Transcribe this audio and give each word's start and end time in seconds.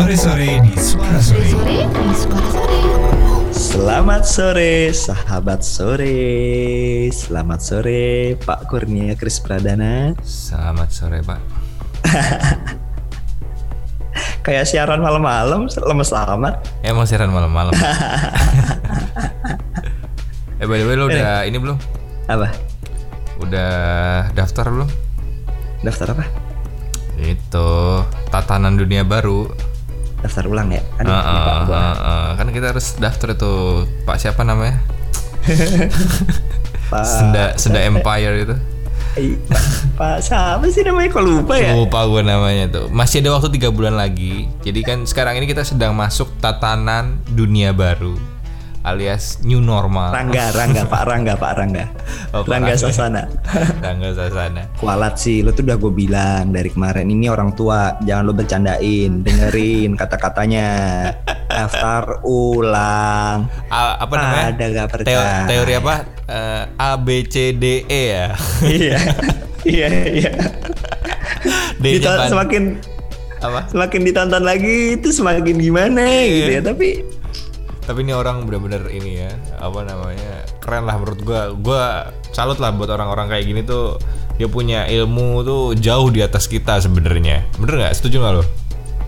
Sore-sore 0.00 0.64
di 0.64 0.72
Suara 0.80 1.20
Sore. 1.20 1.44
Sore 1.44 1.76
di 1.84 2.08
Suara 2.16 2.48
Sore. 2.48 3.52
Selamat 3.52 4.22
sore, 4.24 4.96
sahabat 4.96 5.60
sore. 5.60 6.16
Selamat 7.12 7.60
sore, 7.60 8.32
Pak 8.40 8.72
Kurnia 8.72 9.12
Kris 9.12 9.36
Pradana. 9.44 10.16
Selamat 10.24 10.88
sore, 10.88 11.20
Pak. 11.20 11.36
Kayak 14.48 14.72
siaran 14.72 15.04
malam-malam, 15.04 15.68
lemes 15.68 16.10
amat. 16.16 16.64
Emang 16.80 17.04
siaran 17.04 17.28
malam-malam. 17.28 17.76
eh, 20.56 20.64
by 20.64 20.80
the 20.80 20.86
way, 20.88 20.96
lo 20.96 21.12
udah 21.12 21.44
ini 21.44 21.60
belum? 21.60 21.76
Apa? 22.24 22.48
Udah 23.36 23.72
daftar 24.32 24.64
belum? 24.64 24.88
Daftar 25.84 26.16
apa? 26.16 26.24
Itu 27.20 28.00
tatanan 28.32 28.80
dunia 28.80 29.04
baru. 29.04 29.68
Daftar 30.20 30.44
ulang 30.46 30.68
ya? 30.68 30.82
Aduh, 31.00 31.08
Heeh, 31.08 31.32
lupa 31.32 31.52
gua. 31.64 31.80
heeh. 31.80 32.26
kan 32.36 32.46
kita 32.52 32.66
harus 32.72 32.86
daftar 32.96 33.28
itu 33.32 33.52
Pak 34.04 34.16
siapa 34.20 34.42
namanya? 34.44 34.76
Pak, 36.92 37.04
Senda 37.06 37.44
Senda 37.56 37.80
Empire 37.80 38.34
itu. 38.44 38.56
Pak, 39.10 39.58
Pak, 39.98 40.16
siapa 40.22 40.64
sih 40.70 40.84
namanya? 40.86 41.08
Kok 41.10 41.24
lupa 41.24 41.54
ya? 41.58 41.72
Lupa 41.74 42.06
gue 42.06 42.22
namanya 42.22 42.64
tuh. 42.70 42.86
Masih 42.92 43.24
ada 43.24 43.34
waktu 43.34 43.50
tiga 43.50 43.72
bulan 43.72 43.98
lagi. 43.98 44.46
Jadi 44.62 44.80
kan 44.86 44.98
sekarang 45.02 45.38
ini 45.40 45.50
kita 45.50 45.66
sedang 45.66 45.96
masuk 45.96 46.30
tatanan 46.38 47.18
dunia 47.26 47.74
baru 47.74 48.14
alias 48.80 49.44
new 49.44 49.60
normal. 49.60 50.08
Rangga, 50.08 50.56
Rangga, 50.56 50.88
Pak 50.88 51.02
Rangga, 51.04 51.34
Pak 51.36 51.52
Rangga. 51.52 51.84
Oh, 52.32 52.40
Pak 52.40 52.48
Rangga 52.48 52.72
Rangga. 52.72 52.80
Sasana. 52.80 53.22
Tanggal 53.84 54.12
sana. 54.16 54.62
Kualat 54.80 55.20
sih, 55.20 55.44
lo 55.44 55.52
tuh 55.52 55.68
udah 55.68 55.76
gue 55.76 55.92
bilang 55.92 56.48
dari 56.48 56.72
kemarin 56.72 57.06
ini 57.06 57.28
orang 57.28 57.52
tua, 57.52 58.00
jangan 58.00 58.24
lo 58.24 58.32
bercandain, 58.32 59.20
dengerin 59.20 59.92
kata-katanya, 59.94 60.68
daftar 61.46 62.24
ulang. 62.24 63.52
A- 63.68 64.00
apa 64.00 64.14
namanya? 64.16 64.44
Ada 64.56 64.64
gak 64.72 64.86
Teo- 64.88 64.94
percaya? 65.04 65.44
teori 65.44 65.72
apa? 65.76 65.94
Eh, 66.24 66.62
A 66.80 66.90
B 66.96 67.08
C 67.26 67.52
D 67.52 67.64
E 67.84 68.02
ya. 68.08 68.26
iya, 68.64 68.98
iya, 69.68 69.88
iya. 70.08 70.32
Ban- 71.80 72.28
semakin 72.28 72.62
apa? 73.40 73.60
semakin 73.72 74.00
ditonton 74.04 74.44
lagi 74.44 75.00
itu 75.00 75.08
semakin 75.12 75.56
gimana 75.56 76.04
gitu 76.24 76.50
ya. 76.56 76.62
Tapi 76.64 77.19
Tapi 77.90 78.06
ini 78.06 78.14
orang 78.14 78.46
bener-bener 78.46 78.86
ini 78.86 79.18
ya, 79.18 79.34
apa 79.58 79.82
namanya? 79.82 80.46
Keren 80.62 80.86
lah 80.86 80.94
menurut 80.94 81.20
gua. 81.20 81.50
Gua 81.50 81.82
salut 82.30 82.62
lah 82.62 82.70
buat 82.70 82.86
orang-orang 82.86 83.26
kayak 83.28 83.44
gini 83.44 83.66
tuh. 83.66 83.98
Dia 84.38 84.46
punya 84.46 84.86
ilmu 84.86 85.42
tuh 85.42 85.74
jauh 85.74 86.06
di 86.08 86.22
atas 86.22 86.46
kita 86.46 86.78
sebenarnya. 86.78 87.42
Bener 87.58 87.82
nggak? 87.82 87.92
Setuju 87.92 88.22
nggak 88.22 88.34
lo? 88.38 88.44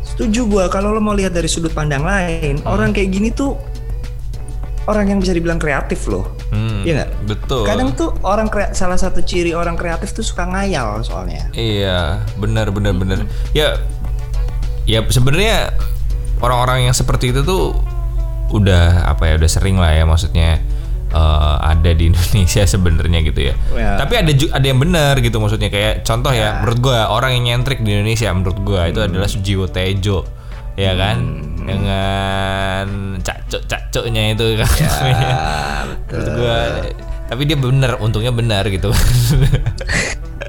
setuju 0.02 0.44
gua 0.44 0.68
kalau 0.68 0.92
lo 0.92 1.00
mau 1.00 1.14
lihat 1.14 1.32
dari 1.32 1.48
sudut 1.48 1.72
pandang 1.72 2.04
lain, 2.04 2.60
orang 2.68 2.92
kayak 2.92 3.08
gini 3.08 3.32
tuh 3.32 3.56
orang 4.84 5.08
yang 5.08 5.18
bisa 5.22 5.32
dibilang 5.32 5.56
kreatif 5.56 6.04
loh. 6.04 6.26
Hmm, 6.50 6.82
Iya 6.82 6.92
nggak? 7.00 7.10
Betul. 7.32 7.64
Kadang 7.64 7.88
tuh 7.94 8.10
orang 8.20 8.50
krea- 8.50 8.74
salah 8.74 8.98
satu 8.98 9.22
ciri 9.22 9.54
orang 9.54 9.72
kreatif 9.72 10.12
tuh 10.12 10.20
suka 10.20 10.44
ngayal 10.44 11.00
soalnya. 11.00 11.46
Iya, 11.54 12.18
benar 12.36 12.68
benar 12.74 12.92
benar. 12.92 13.24
Ya 13.54 13.78
ya 14.84 15.00
sebenarnya 15.06 15.70
orang-orang 16.42 16.90
yang 16.90 16.94
seperti 16.94 17.30
itu 17.30 17.40
tuh 17.40 17.78
udah 18.52 19.08
apa 19.08 19.32
ya 19.32 19.34
udah 19.40 19.50
sering 19.50 19.80
lah 19.80 19.90
ya 19.96 20.04
maksudnya 20.04 20.60
eh, 21.10 21.56
ada 21.60 21.90
di 21.96 22.06
Indonesia 22.12 22.62
sebenarnya 22.68 23.20
gitu 23.24 23.40
ya. 23.52 23.54
Ya. 23.74 23.96
Tapi 23.96 24.14
ada 24.20 24.30
ada 24.30 24.66
yang 24.66 24.80
benar 24.80 25.18
gitu 25.18 25.40
maksudnya 25.40 25.72
kayak 25.72 26.04
contoh 26.04 26.30
ya 26.30 26.60
menurut 26.60 26.78
gua 26.84 27.08
orang 27.08 27.40
yang 27.40 27.44
nyentrik 27.56 27.80
di 27.80 27.90
Indonesia 27.96 28.28
menurut 28.30 28.58
gua 28.60 28.88
itu 28.88 29.00
adalah 29.00 29.28
Sujiwo 29.28 29.66
Tejo 29.68 30.28
ya 30.72 30.96
kan 30.96 31.18
dengan 31.62 32.86
cacok 33.20 33.68
cacoknya 33.68 34.32
itu 34.32 34.56
kan 34.56 34.72
menurut 36.08 36.28
gua 36.32 36.56
tapi 37.28 37.42
dia 37.44 37.60
benar 37.60 38.00
untungnya 38.00 38.32
benar 38.32 38.64
gitu 38.72 38.88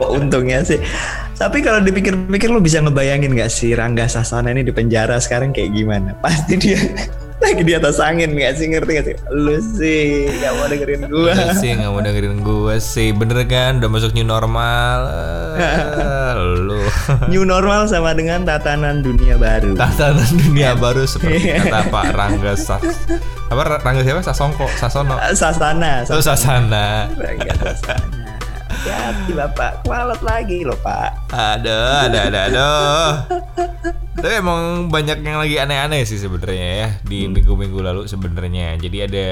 Oh, 0.01 0.17
untungnya 0.17 0.65
sih. 0.65 0.81
Tapi 1.37 1.61
kalau 1.61 1.83
dipikir-pikir 1.85 2.49
lo 2.49 2.63
bisa 2.63 2.81
ngebayangin 2.81 3.33
nggak 3.33 3.51
sih 3.51 3.77
Rangga 3.77 4.09
Sasana 4.09 4.49
ini 4.49 4.65
di 4.65 4.73
penjara 4.73 5.21
sekarang 5.21 5.53
kayak 5.53 5.69
gimana? 5.73 6.17
Pasti 6.17 6.57
dia 6.57 6.79
lagi 7.43 7.61
di 7.67 7.73
atas 7.75 7.99
angin 7.99 8.31
nggak 8.33 8.55
sih? 8.55 8.65
Ngerti 8.71 8.91
nggak 8.95 9.05
sih? 9.11 9.15
Lu 9.29 9.55
sih 9.59 10.31
nggak 10.31 10.51
mau 10.55 10.65
dengerin 10.71 11.01
gua. 11.11 11.31
Lu 11.35 11.47
sih 11.59 11.69
nggak 11.75 11.91
mau 11.91 12.01
dengerin 12.01 12.37
gue 12.39 12.75
sih. 12.79 13.09
Bener 13.11 13.39
kan? 13.45 13.83
Udah 13.83 13.89
masuk 13.91 14.11
new 14.15 14.23
normal. 14.23 14.97
Eh, 15.59 16.33
lu. 16.67 16.79
New 17.27 17.43
normal 17.43 17.91
sama 17.91 18.15
dengan 18.15 18.47
tatanan 18.47 19.03
dunia 19.03 19.35
baru. 19.35 19.75
tatanan 19.75 20.31
dunia 20.39 20.73
baru 20.79 21.03
seperti 21.03 21.51
kata 21.51 21.91
Pak 21.91 22.15
Rangga 22.15 22.53
Sas 22.55 23.05
apa 23.53 23.85
Rangga 23.85 24.01
siapa? 24.01 24.21
Sasongko 24.25 24.65
Sasono 24.79 25.15
Sasana, 25.37 26.01
oh 26.09 26.21
Sasana. 26.23 27.05
Rangga 27.13 27.53
Sasana. 27.59 28.22
Hati 28.83 29.31
bapak, 29.31 29.87
kualat 29.87 30.19
lagi 30.19 30.67
loh 30.67 30.75
pak. 30.83 31.15
ada 31.31 32.07
ada 32.11 32.19
ada 32.27 32.39
aduh 32.51 33.11
tapi 34.13 34.39
emang 34.39 34.87
banyak 34.87 35.23
yang 35.23 35.39
lagi 35.39 35.55
aneh-aneh 35.57 36.03
sih 36.03 36.19
sebenarnya 36.19 36.67
ya 36.79 36.89
di 37.03 37.27
minggu-minggu 37.27 37.79
lalu 37.79 38.01
sebenarnya 38.05 38.77
jadi 38.79 38.97
ada 39.09 39.27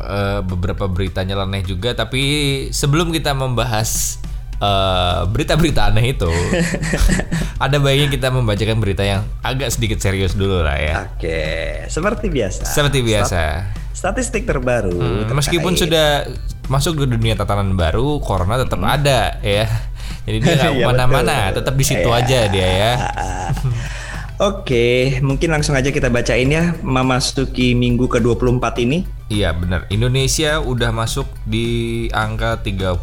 eh, 0.00 0.40
beberapa 0.44 0.86
berita 0.88 1.20
nyeleneh 1.20 1.64
juga 1.64 1.92
tapi 1.92 2.22
sebelum 2.70 3.10
kita 3.10 3.32
membahas 3.32 4.20
eh, 4.60 5.20
berita-berita 5.28 5.88
aneh 5.92 6.14
itu 6.14 6.30
ada 7.64 7.76
baiknya 7.80 8.08
kita 8.12 8.28
membacakan 8.28 8.78
berita 8.80 9.02
yang 9.04 9.24
agak 9.40 9.72
sedikit 9.72 9.98
serius 10.04 10.36
dulu 10.36 10.60
lah 10.62 10.76
ya 10.78 10.94
Oke, 11.16 11.40
seperti 11.88 12.28
biasa. 12.28 12.62
seperti 12.68 13.00
biasa 13.00 13.44
Statistik 13.94 14.44
terbaru. 14.44 14.90
Hmm, 14.90 15.32
meskipun 15.32 15.78
sudah 15.78 16.28
masuk 16.66 17.00
ke 17.00 17.06
dunia 17.06 17.34
tatanan 17.34 17.76
baru 17.76 18.18
corona 18.20 18.56
tetap 18.56 18.80
ada 18.80 19.36
ya 19.40 19.68
jadi 20.24 20.38
dia 20.40 20.52
nggak 20.58 20.72
Iya, 20.72 20.80
ke 20.80 20.88
mana-mana 20.88 21.36
tetap 21.52 21.74
di 21.76 21.84
situ 21.84 22.08
Iya. 22.08 22.18
aja 22.20 22.38
dia 22.48 22.68
ya 22.68 22.92
Oke, 24.34 25.22
mungkin 25.22 25.54
langsung 25.54 25.78
aja 25.78 25.94
kita 25.94 26.10
bacain 26.10 26.50
ya 26.50 26.74
memasuki 26.82 27.70
minggu 27.78 28.10
ke-24 28.10 28.82
ini. 28.82 29.06
Iya 29.30 29.54
benar. 29.54 29.86
Indonesia 29.94 30.58
udah 30.58 30.90
masuk 30.90 31.30
di 31.46 32.10
angka 32.10 32.58
31.000 32.58 32.98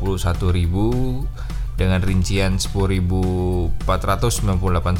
dengan 1.81 2.01
rincian 2.05 2.61
10.498 2.61 3.81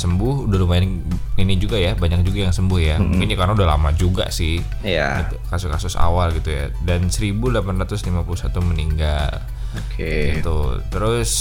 sembuh. 0.02 0.34
Udah 0.50 0.58
lumayan 0.58 1.06
ini 1.38 1.53
juga 1.62 1.78
ya, 1.78 1.94
banyak 1.94 2.25
juga 2.25 2.50
yang 2.50 2.56
sembuh 2.56 2.80
ya. 2.81 2.97
Mungkin 2.97 3.30
ya 3.30 3.38
karena 3.38 3.53
udah 3.53 3.68
lama 3.78 3.94
juga 3.94 4.34
sih. 4.34 4.58
Iya. 4.81 5.30
Gitu, 5.30 5.36
Kasus-kasus 5.52 5.94
awal 6.00 6.34
gitu 6.34 6.50
ya. 6.50 6.74
Dan 6.81 7.14
1.851 7.14 8.58
meninggal. 8.66 9.46
Oke. 9.78 10.42
Gitu. 10.42 10.58
Terus 10.90 11.31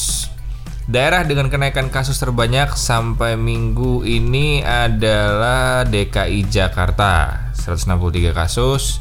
daerah 0.91 1.23
dengan 1.23 1.47
kenaikan 1.49 1.87
kasus 1.89 2.19
terbanyak 2.19 2.75
sampai 2.75 3.39
minggu 3.39 4.03
ini 4.03 4.61
adalah 4.67 5.87
DKI 5.87 6.51
Jakarta 6.51 7.47
163 7.55 8.35
kasus. 8.35 8.99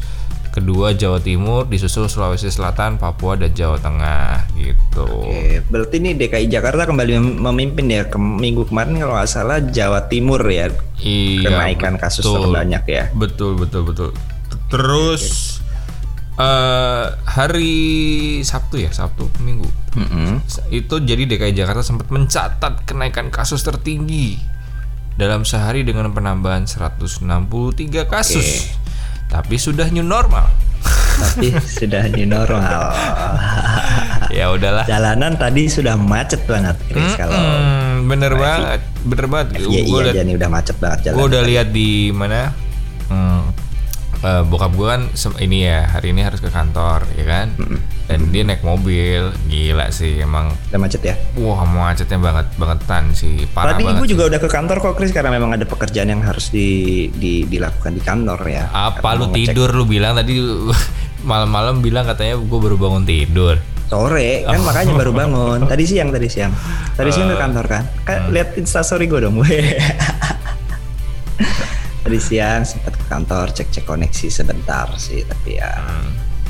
Kedua 0.50 0.92
Jawa 0.92 1.18
Timur 1.18 1.64
disusul 1.64 2.06
Sulawesi 2.06 2.50
Selatan, 2.50 2.98
Papua 2.98 3.34
dan 3.34 3.50
Jawa 3.50 3.78
Tengah 3.78 4.50
gitu. 4.54 5.06
Oke, 5.24 5.62
berarti 5.66 5.96
ini 5.98 6.14
DKI 6.14 6.48
Jakarta 6.48 6.84
kembali 6.84 7.12
mem- 7.16 7.38
memimpin 7.40 7.86
ya. 7.88 8.04
Ke 8.06 8.18
minggu 8.18 8.66
kemarin 8.66 8.98
kalau 8.98 9.14
nggak 9.14 9.30
salah 9.30 9.62
Jawa 9.62 10.06
Timur 10.06 10.42
ya 10.44 10.74
Iya. 10.98 11.48
kenaikan 11.48 11.96
kasus 11.96 12.26
terbanyak 12.26 12.84
ya. 12.86 13.04
Betul 13.14 13.56
betul 13.56 13.86
betul. 13.86 14.10
Terus 14.68 15.58
eh 16.36 17.06
hari 17.26 17.76
Sabtu 18.42 18.80
ya, 18.80 18.90
Sabtu 18.90 19.28
Minggu. 19.40 19.68
Mm-mm. 19.90 20.40
itu 20.70 20.96
jadi 21.02 21.26
DKI 21.26 21.54
Jakarta 21.56 21.82
sempat 21.82 22.08
mencatat 22.10 22.86
kenaikan 22.86 23.28
kasus 23.30 23.60
tertinggi 23.60 24.38
dalam 25.14 25.44
sehari 25.44 25.82
dengan 25.82 26.10
penambahan 26.10 26.64
163 26.64 27.20
kasus. 28.06 28.70
Tapi 29.30 29.56
sudah 29.56 29.88
new 29.90 30.02
normal. 30.02 30.50
Tapi 31.20 31.52
sudah 31.60 32.08
di 32.08 32.24
normal. 32.24 32.90
ya 34.38 34.50
udahlah. 34.50 34.86
Jalanan 34.86 35.36
tadi 35.36 35.68
sudah 35.68 35.94
macet 35.94 36.42
banget, 36.46 36.76
Chris, 36.88 37.14
kalau 37.14 37.36
Hmm, 37.36 38.08
bener 38.08 38.34
banget, 38.34 38.82
bener 39.04 39.26
banget. 39.28 39.48
Iya 39.60 39.82
Gue 39.84 40.00
iya 40.02 40.12
aja 40.16 40.22
nih 40.24 40.36
udah 40.36 40.50
macet 40.50 40.78
banget 40.80 41.00
jalan. 41.06 41.16
gue 41.16 41.26
udah 41.30 41.44
lihat 41.44 41.68
di 41.70 41.90
mana. 42.10 42.50
Hmm, 44.20 44.28
eh, 44.28 44.44
bokap 44.44 44.72
gue 44.76 44.88
kan 44.88 45.02
ini 45.40 45.64
ya 45.64 45.88
hari 45.88 46.12
ini 46.12 46.22
harus 46.22 46.40
ke 46.40 46.48
kantor 46.48 47.08
ya 47.16 47.26
kan. 47.26 47.48
Dan 48.10 48.34
dia 48.34 48.42
naik 48.42 48.66
mobil, 48.66 49.30
gila 49.46 49.94
sih 49.94 50.18
emang. 50.18 50.50
Udah 50.74 50.82
macet 50.82 51.06
ya. 51.06 51.14
Wah 51.38 51.62
macetnya 51.62 52.18
banget 52.18 52.50
bangetan 52.58 53.14
sih, 53.14 53.46
parah 53.54 53.78
Tadi 53.78 53.86
ibu 53.86 54.02
sih. 54.02 54.18
juga 54.18 54.34
udah 54.34 54.40
ke 54.42 54.50
kantor 54.50 54.78
kok, 54.82 54.94
Chris, 54.98 55.14
karena 55.14 55.30
memang 55.30 55.54
ada 55.54 55.62
pekerjaan 55.62 56.10
yang 56.10 56.26
harus 56.26 56.50
di, 56.50 57.06
di- 57.14 57.46
dilakukan 57.46 57.94
di 57.94 58.02
kantor 58.02 58.42
ya. 58.50 58.66
Apa 58.74 59.14
lu 59.14 59.30
ngecek 59.30 59.54
tidur 59.54 59.70
lu 59.78 59.86
bilang 59.86 60.18
tadi 60.18 60.42
malam-malam 61.30 61.86
bilang 61.86 62.10
katanya 62.10 62.42
gue 62.42 62.60
baru 62.60 62.82
bangun 62.82 63.06
tidur. 63.06 63.62
Sore 63.90 64.46
kan 64.46 64.62
makanya 64.62 64.94
baru 64.98 65.12
bangun. 65.14 65.60
Tadi 65.70 65.84
siang, 65.86 66.10
tadi 66.10 66.30
siang. 66.30 66.54
Tadi 66.98 67.10
siang 67.14 67.30
ke 67.30 67.38
kantor 67.38 67.66
kan. 67.70 67.84
Kan 68.06 68.34
lihat 68.34 68.58
instastory 68.58 69.06
gue 69.06 69.22
dong. 69.22 69.38
Tadi 72.10 72.26
siang 72.26 72.66
sempat 72.66 72.98
ke 72.98 73.06
kantor 73.06 73.54
cek-cek 73.54 73.86
koneksi 73.86 74.34
sebentar 74.34 74.90
sih, 74.98 75.22
tapi 75.30 75.62
ya 75.62 75.78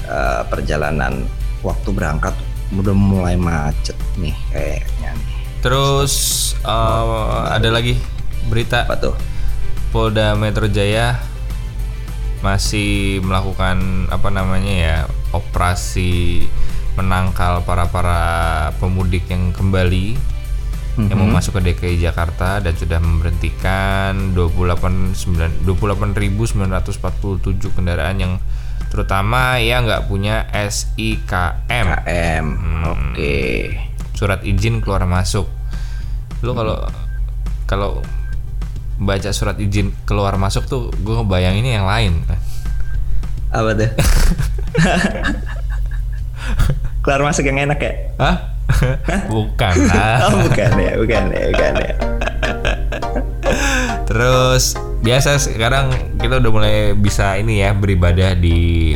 eh, 0.08 0.42
perjalanan 0.48 1.28
waktu 1.68 1.92
berangkat 1.92 2.32
udah 2.80 2.96
mulai 2.96 3.36
macet 3.36 4.00
nih 4.16 4.32
kayaknya 4.56 5.12
nih. 5.20 5.36
Terus 5.60 6.16
eh, 6.64 7.44
ada 7.52 7.76
lagi 7.76 8.00
berita 8.48 8.88
Apa 8.88 9.04
tuh? 9.04 9.16
Polda 9.92 10.32
Metro 10.40 10.72
Jaya 10.72 11.20
masih 12.40 13.20
melakukan 13.20 14.08
apa 14.16 14.32
namanya 14.32 14.72
ya 14.72 14.98
operasi 15.36 16.48
menangkal 16.96 17.68
para 17.68 17.84
para 17.92 18.22
pemudik 18.80 19.28
yang 19.28 19.52
kembali 19.52 20.16
yang 21.08 21.16
mau 21.16 21.32
masuk 21.32 21.56
ke 21.62 21.72
DKI 21.72 22.04
Jakarta 22.04 22.60
dan 22.60 22.76
sudah 22.76 23.00
memberhentikan 23.00 24.36
28 24.36 25.16
9 25.16 25.64
28.947 25.64 27.72
kendaraan 27.72 28.18
yang 28.20 28.34
terutama 28.92 29.56
yang 29.62 29.88
nggak 29.88 30.12
punya 30.12 30.44
SIKM 30.52 31.88
KM. 32.04 32.46
Oke. 32.90 33.38
surat 34.20 34.44
izin 34.44 34.84
keluar 34.84 35.08
masuk. 35.08 35.48
Lu 36.44 36.52
kalau 36.52 36.84
kalau 37.64 38.04
baca 39.00 39.32
surat 39.32 39.56
izin 39.56 39.96
keluar 40.04 40.36
masuk 40.36 40.68
tuh 40.68 40.92
gue 40.92 41.16
ngebayanginnya 41.24 41.80
yang 41.80 41.88
lain. 41.88 42.20
Apa 43.56 43.72
tuh? 43.78 43.90
Keluar 47.04 47.24
masuk 47.24 47.48
yang 47.48 47.64
enak 47.64 47.80
ya? 47.80 47.94
Hah? 48.20 48.59
Bukan 49.28 49.76
lah. 49.90 50.30
Oh 50.30 50.46
bukan 50.46 50.72
ya, 50.78 50.94
bukan 50.98 51.24
ya, 51.34 51.44
bukan 51.54 51.74
ya. 51.82 51.94
Terus 54.10 54.78
biasa 55.00 55.40
sekarang 55.40 55.92
kita 56.20 56.42
udah 56.42 56.52
mulai 56.52 56.76
bisa 56.94 57.38
ini 57.40 57.64
ya 57.64 57.72
beribadah 57.74 58.36
di 58.36 58.94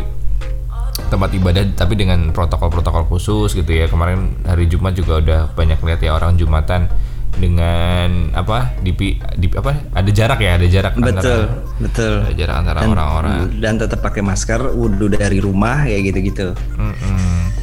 tempat 1.10 1.30
ibadah 1.38 1.64
tapi 1.78 1.94
dengan 1.94 2.34
protokol-protokol 2.34 3.06
khusus 3.10 3.54
gitu 3.54 3.70
ya. 3.70 3.90
Kemarin 3.90 4.46
hari 4.46 4.70
Jumat 4.70 4.94
juga 4.98 5.22
udah 5.22 5.42
banyak 5.54 5.80
lihat 5.81 6.02
ya 6.02 6.14
orang 6.14 6.38
Jumatan 6.38 6.90
dengan 7.34 8.30
apa 8.38 8.78
di, 8.86 8.94
di 9.42 9.48
apa 9.58 9.74
ada 9.90 10.12
jarak 10.14 10.38
ya 10.38 10.54
ada 10.54 10.68
jarak 10.69 10.94
Betul, 10.94 11.10
antara 11.10 11.34
betul. 11.81 12.14
ada 12.30 12.36
jarak 12.38 12.56
antara 12.62 12.80
orang-orang 12.86 13.50
Dan 13.58 13.81
tetap 13.81 14.06
pakai 14.06 14.22
masker, 14.22 14.69
wudhu 14.78 15.10
dari 15.10 15.42
rumah 15.42 15.81
kayak 15.90 16.14
gitu-gitu. 16.14 16.54
Mm-mm. 16.78 17.62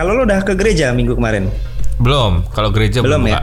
Kalau 0.00 0.16
lo 0.16 0.24
udah 0.24 0.40
ke 0.40 0.56
gereja 0.56 0.96
minggu 0.96 1.12
kemarin? 1.12 1.52
belum 2.00 2.48
kalau 2.56 2.72
gereja 2.72 3.04
belum, 3.04 3.28
Belum 3.28 3.28
buka 3.28 3.36
ya? 3.36 3.42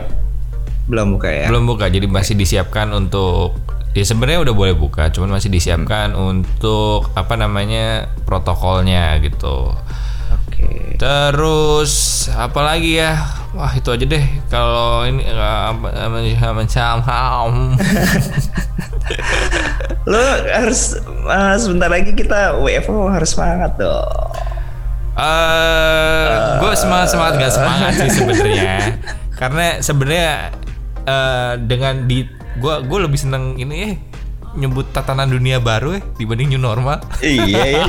Belum 0.89 1.07
buka 1.13 1.29
ya? 1.29 1.45
belum 1.53 1.63
buka 1.69 1.85
jadi 1.93 2.07
masih 2.09 2.33
disiapkan 2.33 2.89
untuk 2.89 3.53
ya 3.93 4.01
sebenarnya 4.01 4.49
udah 4.49 4.55
boleh 4.57 4.73
buka 4.73 5.13
cuman 5.13 5.37
masih 5.37 5.53
disiapkan 5.53 6.17
untuk 6.17 7.13
apa 7.13 7.37
namanya 7.37 8.09
protokolnya 8.25 9.21
gitu 9.21 9.77
Oke. 10.57 10.97
Terus 10.97 12.25
apa 12.33 12.65
lagi 12.65 12.97
ya? 12.97 13.13
Wah 13.53 13.69
itu 13.77 13.93
aja 13.93 14.05
deh 14.09 14.25
kalau 14.49 15.05
ini 15.05 15.21
eh, 15.21 16.49
macam 16.49 17.05
Lo 20.09 20.17
harus 20.57 20.97
eh, 21.05 21.55
sebentar 21.61 21.93
lagi 21.93 22.17
kita 22.17 22.57
WFO 22.57 23.05
harus 23.13 23.37
semangat 23.37 23.77
dong. 23.77 24.46
Eh, 25.17 26.29
gue 26.61 26.71
semangat 26.77 27.09
semangat 27.09 27.33
nggak 27.41 27.53
semangat 27.53 27.91
sih 27.97 28.09
sebenarnya. 28.21 28.75
Karena 29.33 29.65
sebenarnya 29.81 30.31
eh, 31.03 31.53
dengan 31.57 32.05
di 32.05 32.21
gue 32.57 32.75
gue 32.85 32.99
lebih 33.01 33.17
seneng 33.17 33.57
ini 33.57 33.75
eh 33.81 33.93
nyebut 34.57 34.89
tatanan 34.89 35.29
dunia 35.29 35.61
baru 35.61 35.97
ya 35.97 36.01
dibanding 36.17 36.53
new 36.53 36.61
normal. 36.61 37.01
iya 37.21 37.81
ya. 37.81 37.85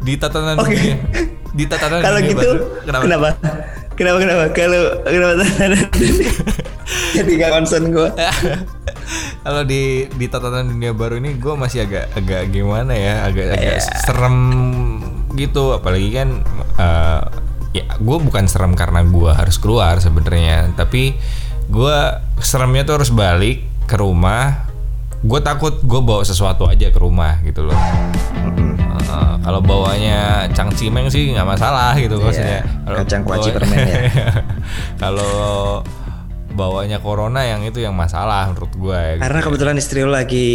Di 0.00 0.12
tatanan 0.20 0.60
Oke. 0.60 0.72
dunia 0.72 0.96
di 1.54 1.64
tatanan 1.64 2.00
Kalau 2.02 2.18
dunia 2.20 2.30
gitu, 2.34 2.48
baru. 2.50 2.64
kenapa? 3.04 3.28
Kenapa 3.94 4.18
kenapa? 4.18 4.44
Kalau 4.52 4.82
kenapa? 5.06 5.44
Jadi 7.16 7.30
gak 7.38 7.50
concern 7.52 7.84
gue. 7.94 8.08
Kalau 9.40 9.62
di 9.62 10.08
di 10.08 10.26
tatanan 10.26 10.68
dunia 10.68 10.92
baru 10.92 11.16
ini 11.16 11.36
gue 11.36 11.54
masih 11.54 11.84
agak 11.84 12.16
agak 12.16 12.48
gimana 12.48 12.92
ya, 12.92 13.28
agak 13.28 13.54
agak 13.54 13.76
Iya. 13.76 14.00
serem 14.02 14.36
gitu. 15.34 15.72
Apalagi 15.72 16.08
kan 16.10 16.28
eh, 16.74 17.20
ya 17.74 17.84
gue 17.94 18.18
bukan 18.18 18.46
serem 18.46 18.72
karena 18.72 19.02
gue 19.02 19.30
harus 19.30 19.58
keluar 19.58 19.98
sebenarnya, 19.98 20.72
tapi 20.72 21.12
gue 21.66 21.96
seremnya 22.38 22.84
tuh 22.84 23.02
harus 23.02 23.10
balik 23.10 23.64
ke 23.84 23.96
rumah. 23.96 24.64
Gue 25.24 25.40
takut 25.40 25.80
gue 25.80 26.00
bawa 26.00 26.20
sesuatu 26.20 26.64
aja 26.64 26.88
ke 26.88 26.98
rumah 27.00 27.40
gitu 27.42 27.64
loh. 27.64 27.78
Eh, 29.04 29.34
kalau 29.40 29.60
bawanya 29.60 30.48
cangcimeng 30.50 31.08
sih 31.08 31.32
nggak 31.32 31.44
masalah 31.46 31.92
gitu 31.96 32.16
maksudnya. 32.16 32.64
Kalau 32.84 32.96
kacang 33.00 33.22
kuaci 33.24 33.48
permen 33.52 33.78
ya. 33.84 34.00
kalau 35.02 35.80
bawanya 36.54 36.98
corona 36.98 37.42
yang 37.42 37.60
itu 37.60 37.78
yang 37.78 37.92
masalah 37.92 38.46
menurut 38.48 38.72
gue. 38.72 38.94
ya, 38.96 39.14
Karena 39.18 39.40
kebetulan 39.42 39.76
istri 39.76 40.00
lo 40.00 40.10
lagi 40.10 40.48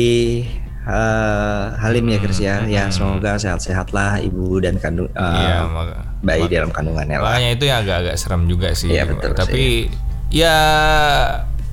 eh, 0.82 1.64
halim 1.78 2.06
ya 2.08 2.18
Chris 2.18 2.40
ya. 2.40 2.64
Ya 2.66 2.88
semoga 2.90 3.36
sehat-sehat 3.36 3.92
lah 3.92 4.18
ibu 4.18 4.58
dan 4.58 4.80
kandung 4.80 5.12
eh, 5.12 5.20
Iya, 5.20 5.68
maka- 5.68 6.08
bayi 6.20 6.48
di 6.48 6.56
dalam 6.56 6.72
kandungannya 6.72 7.20
lah. 7.20 7.36
Makanya 7.36 7.50
itu 7.54 7.64
yang 7.68 7.80
agak-agak 7.84 8.16
serem 8.16 8.48
juga 8.48 8.72
sih. 8.74 8.90
Iya, 8.90 9.06
betul 9.06 9.36
Tapi 9.36 9.92
ya 10.30 10.56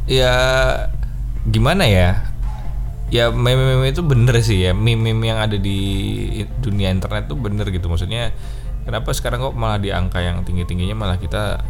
ya 0.04 0.34
gimana 1.46 1.86
ya? 1.86 2.26
Ya 3.06 3.30
meme-meme 3.30 3.94
itu 3.94 4.02
bener 4.02 4.34
sih 4.42 4.66
ya. 4.66 4.74
Meme-meme 4.74 5.30
yang 5.30 5.38
ada 5.38 5.54
di 5.54 5.78
dunia 6.58 6.90
internet 6.90 7.30
tuh 7.30 7.38
bener 7.38 7.70
gitu. 7.70 7.86
Maksudnya 7.86 8.34
kenapa 8.82 9.14
sekarang 9.14 9.38
kok 9.40 9.54
malah 9.54 9.78
di 9.78 9.94
angka 9.94 10.18
yang 10.18 10.42
tinggi-tingginya 10.42 10.98
malah 10.98 11.14
kita 11.14 11.62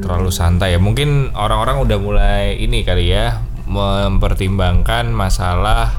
terlalu 0.00 0.30
santai 0.32 0.76
ya. 0.76 0.80
Mungkin 0.80 1.32
orang-orang 1.34 1.82
udah 1.82 1.98
mulai 1.98 2.44
ini 2.58 2.82
kali 2.82 3.10
ya 3.12 3.40
mempertimbangkan 3.68 5.12
masalah 5.12 5.92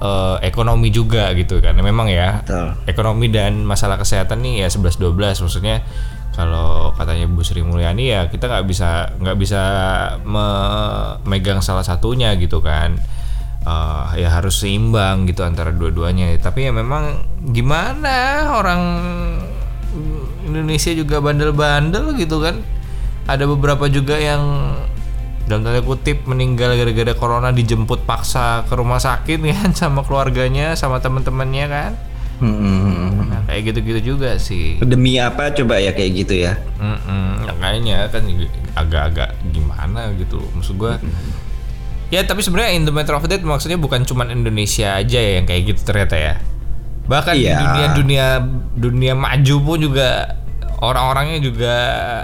eh, 0.00 0.36
ekonomi 0.46 0.88
juga 0.92 1.32
gitu 1.36 1.60
kan. 1.60 1.76
Memang 1.78 2.08
ya 2.08 2.40
Betul. 2.42 2.76
ekonomi 2.86 3.26
dan 3.28 3.62
masalah 3.64 4.00
kesehatan 4.00 4.42
nih 4.42 4.64
ya 4.64 4.68
11 4.68 4.96
12 4.96 5.44
maksudnya 5.44 5.84
kalau 6.30 6.94
katanya 6.94 7.26
Bu 7.26 7.42
Sri 7.42 7.60
Mulyani 7.60 8.14
ya 8.14 8.30
kita 8.30 8.46
nggak 8.46 8.64
bisa 8.64 9.12
nggak 9.18 9.36
bisa 9.36 9.62
memegang 10.22 11.58
salah 11.60 11.82
satunya 11.82 12.32
gitu 12.38 12.62
kan 12.62 12.96
Eh, 13.60 14.24
ya 14.24 14.32
harus 14.32 14.56
seimbang 14.64 15.28
gitu 15.28 15.44
antara 15.44 15.68
dua-duanya 15.68 16.32
tapi 16.40 16.64
ya 16.64 16.72
memang 16.72 17.20
gimana 17.52 18.48
orang 18.56 18.80
Indonesia 20.48 20.96
juga 20.96 21.20
bandel-bandel 21.20 22.16
gitu 22.16 22.40
kan 22.40 22.64
ada 23.30 23.44
beberapa 23.44 23.86
juga 23.86 24.14
yang 24.14 24.74
dalam 25.46 25.62
tanda 25.62 25.80
kutip 25.80 26.22
meninggal 26.24 26.74
gara-gara 26.74 27.10
corona 27.12 27.50
dijemput 27.50 28.02
paksa 28.02 28.62
ke 28.64 28.74
rumah 28.74 28.98
sakit 28.98 29.38
kan 29.52 29.70
sama 29.72 30.02
keluarganya 30.02 30.74
sama 30.74 30.98
teman-temannya 30.98 31.66
kan 31.66 31.92
Hmm. 32.40 33.28
Nah, 33.28 33.44
kayak 33.44 33.68
gitu-gitu 33.68 34.16
juga 34.16 34.40
sih. 34.40 34.80
Demi 34.80 35.20
apa 35.20 35.52
coba 35.52 35.76
ya 35.76 35.92
kayak 35.92 36.24
gitu 36.24 36.40
ya? 36.40 36.56
Mm-mm, 36.80 37.44
ya 37.44 37.52
kayaknya 37.52 37.96
kan 38.08 38.24
agak-agak 38.74 39.36
gimana 39.52 40.08
gitu. 40.16 40.40
Maksud 40.56 40.80
gua 40.80 40.96
Ya 42.08 42.24
tapi 42.24 42.40
sebenarnya 42.40 42.74
in 42.74 42.82
the 42.82 42.90
matter 42.90 43.12
of 43.12 43.22
that 43.22 43.44
maksudnya 43.44 43.76
bukan 43.76 44.02
cuman 44.02 44.32
Indonesia 44.32 44.96
aja 44.96 45.20
ya 45.20 45.36
yang 45.36 45.44
kayak 45.44 45.68
gitu 45.68 45.84
ternyata 45.84 46.16
ya. 46.16 46.34
Bahkan 47.04 47.34
di 47.36 47.44
Iya. 47.44 47.60
dunia 47.60 47.86
dunia 47.92 48.26
dunia 48.72 49.12
maju 49.12 49.54
pun 49.60 49.76
juga 49.78 50.39
orang-orangnya 50.80 51.38
juga 51.38 51.74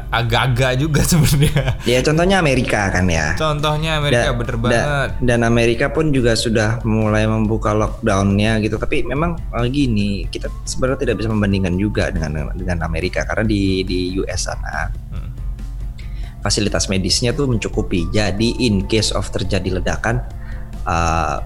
agak-agak 0.08 0.72
juga 0.76 1.04
sebenarnya. 1.08 1.76
Ya 1.84 2.00
contohnya 2.00 2.36
Amerika 2.36 2.88
kan 2.88 3.04
ya. 3.04 3.32
Contohnya 3.34 4.00
Amerika 4.00 4.32
Da- 4.32 4.34
bener 4.34 4.56
da- 4.56 4.62
banget. 4.62 5.10
dan 5.20 5.40
Amerika 5.42 5.86
pun 5.88 6.08
juga 6.08 6.32
sudah 6.32 6.80
mulai 6.82 7.24
membuka 7.24 7.70
lockdownnya 7.70 8.58
gitu. 8.60 8.76
Tapi 8.76 9.04
memang 9.04 9.36
eh, 9.52 9.68
gini, 9.68 10.24
kita 10.24 10.48
sebenarnya 10.64 11.04
tidak 11.04 11.20
bisa 11.20 11.28
membandingkan 11.28 11.76
juga 11.76 12.08
dengan 12.08 12.48
dengan 12.52 12.80
Amerika 12.82 13.22
karena 13.22 13.44
di 13.44 13.80
di 13.82 13.98
US 14.18 14.46
sana 14.46 14.88
Hmm. 15.06 15.30
fasilitas 16.40 16.86
medisnya 16.86 17.30
tuh 17.30 17.44
mencukupi. 17.44 18.08
Jadi 18.08 18.62
in 18.62 18.86
case 18.86 19.10
of 19.10 19.28
terjadi 19.28 19.76
ledakan, 19.76 20.24
eh, 20.82 21.36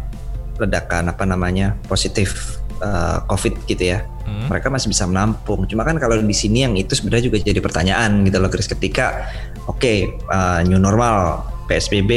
ledakan 0.57 1.09
apa 1.09 1.25
namanya 1.25 1.73
positif 1.87 2.60
eh, 2.81 3.19
COVID 3.25 3.55
gitu 3.65 3.85
ya, 3.87 4.03
Hmm. 4.25 4.47
mereka 4.47 4.69
masih 4.69 4.89
bisa 4.89 5.05
menampung. 5.05 5.65
Cuma 5.65 5.83
kan 5.83 5.97
kalau 5.97 6.17
di 6.17 6.33
sini 6.33 6.63
yang 6.63 6.75
itu 6.75 6.93
sebenarnya 6.93 7.29
juga 7.29 7.39
jadi 7.39 7.59
pertanyaan 7.59 8.25
gitu 8.25 8.37
loh, 8.37 8.49
Chris. 8.49 8.67
Ketika 8.67 9.29
oke 9.65 9.95
eh, 10.11 10.61
new 10.65 10.77
normal 10.77 11.41
PSBB 11.67 12.11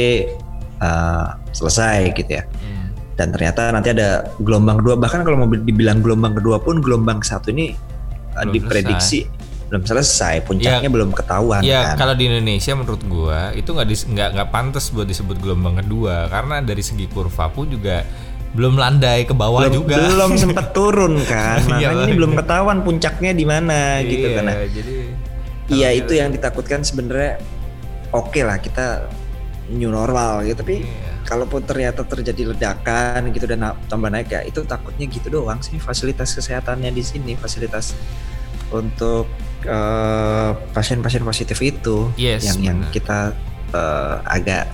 eh, 0.76 1.26
selesai 1.50 2.10
gitu 2.12 2.30
ya, 2.34 2.44
Hmm. 2.44 2.90
dan 3.14 3.30
ternyata 3.30 3.70
nanti 3.70 3.90
ada 3.90 4.26
gelombang 4.38 4.78
kedua. 4.78 4.94
Bahkan 4.96 5.20
kalau 5.22 5.36
mau 5.36 5.48
dibilang 5.48 6.00
gelombang 6.00 6.34
kedua 6.34 6.58
pun 6.58 6.78
gelombang 6.78 7.20
satu 7.20 7.50
ini 7.50 7.76
Belum 8.34 8.50
diprediksi 8.50 9.30
belum 9.64 9.86
selesai, 9.86 10.42
puncaknya 10.44 10.86
belum 10.86 11.10
ketahuan 11.10 11.62
Ya 11.62 11.94
kan. 11.94 11.96
kalau 11.96 12.14
di 12.14 12.26
Indonesia 12.26 12.74
menurut 12.74 13.02
gua 13.04 13.50
itu 13.52 13.70
nggak 13.70 13.86
nggak 14.06 14.28
nggak 14.34 14.48
pantas 14.50 14.90
buat 14.90 15.02
disebut 15.02 15.38
gelombang 15.38 15.78
kedua 15.78 16.26
karena 16.28 16.58
dari 16.58 16.78
segi 16.78 17.06
kurva 17.06 17.48
pun 17.48 17.66
juga 17.66 18.06
belum 18.54 18.74
landai 18.74 19.26
ke 19.26 19.34
bawah 19.34 19.66
belum, 19.66 19.74
juga. 19.82 19.98
belum 19.98 20.30
sempat 20.38 20.70
turun 20.78 21.18
kan. 21.20 21.58
Iya, 21.74 21.90
Makanya 21.90 22.04
ini 22.06 22.12
belum 22.14 22.32
ketahuan 22.38 22.78
puncaknya 22.80 23.34
di 23.34 23.44
mana 23.44 23.98
gitu 24.00 24.24
Iya, 24.24 24.36
kan. 24.38 24.44
Nah, 24.46 24.56
Jadi 24.64 24.94
Iya 25.64 25.88
itu 25.90 26.12
yang 26.12 26.28
ditakutkan 26.28 26.80
sebenarnya 26.80 27.40
oke 28.10 28.36
lah 28.38 28.56
kita 28.56 29.10
new 29.68 29.88
normal 29.88 30.44
gitu 30.44 30.60
tapi 30.60 30.84
Iya. 30.84 31.24
kalaupun 31.24 31.64
ternyata 31.64 32.04
terjadi 32.04 32.52
ledakan 32.52 33.32
gitu 33.32 33.48
dan 33.48 33.64
tambah 33.88 34.06
naik 34.06 34.28
ya 34.28 34.44
itu 34.44 34.60
takutnya 34.62 35.08
gitu 35.08 35.32
doang 35.32 35.58
sih 35.58 35.80
fasilitas 35.80 36.30
kesehatannya 36.30 36.92
di 36.92 37.00
sini 37.00 37.32
fasilitas 37.32 37.96
untuk 38.68 39.24
eh, 39.64 40.50
pasien-pasien 40.70 41.24
positif 41.24 41.56
itu 41.58 42.12
Yes, 42.14 42.44
yang 42.44 42.58
yang 42.62 42.78
benar. 42.84 42.92
kita 42.92 43.18
eh, 43.72 44.16
agak 44.22 44.64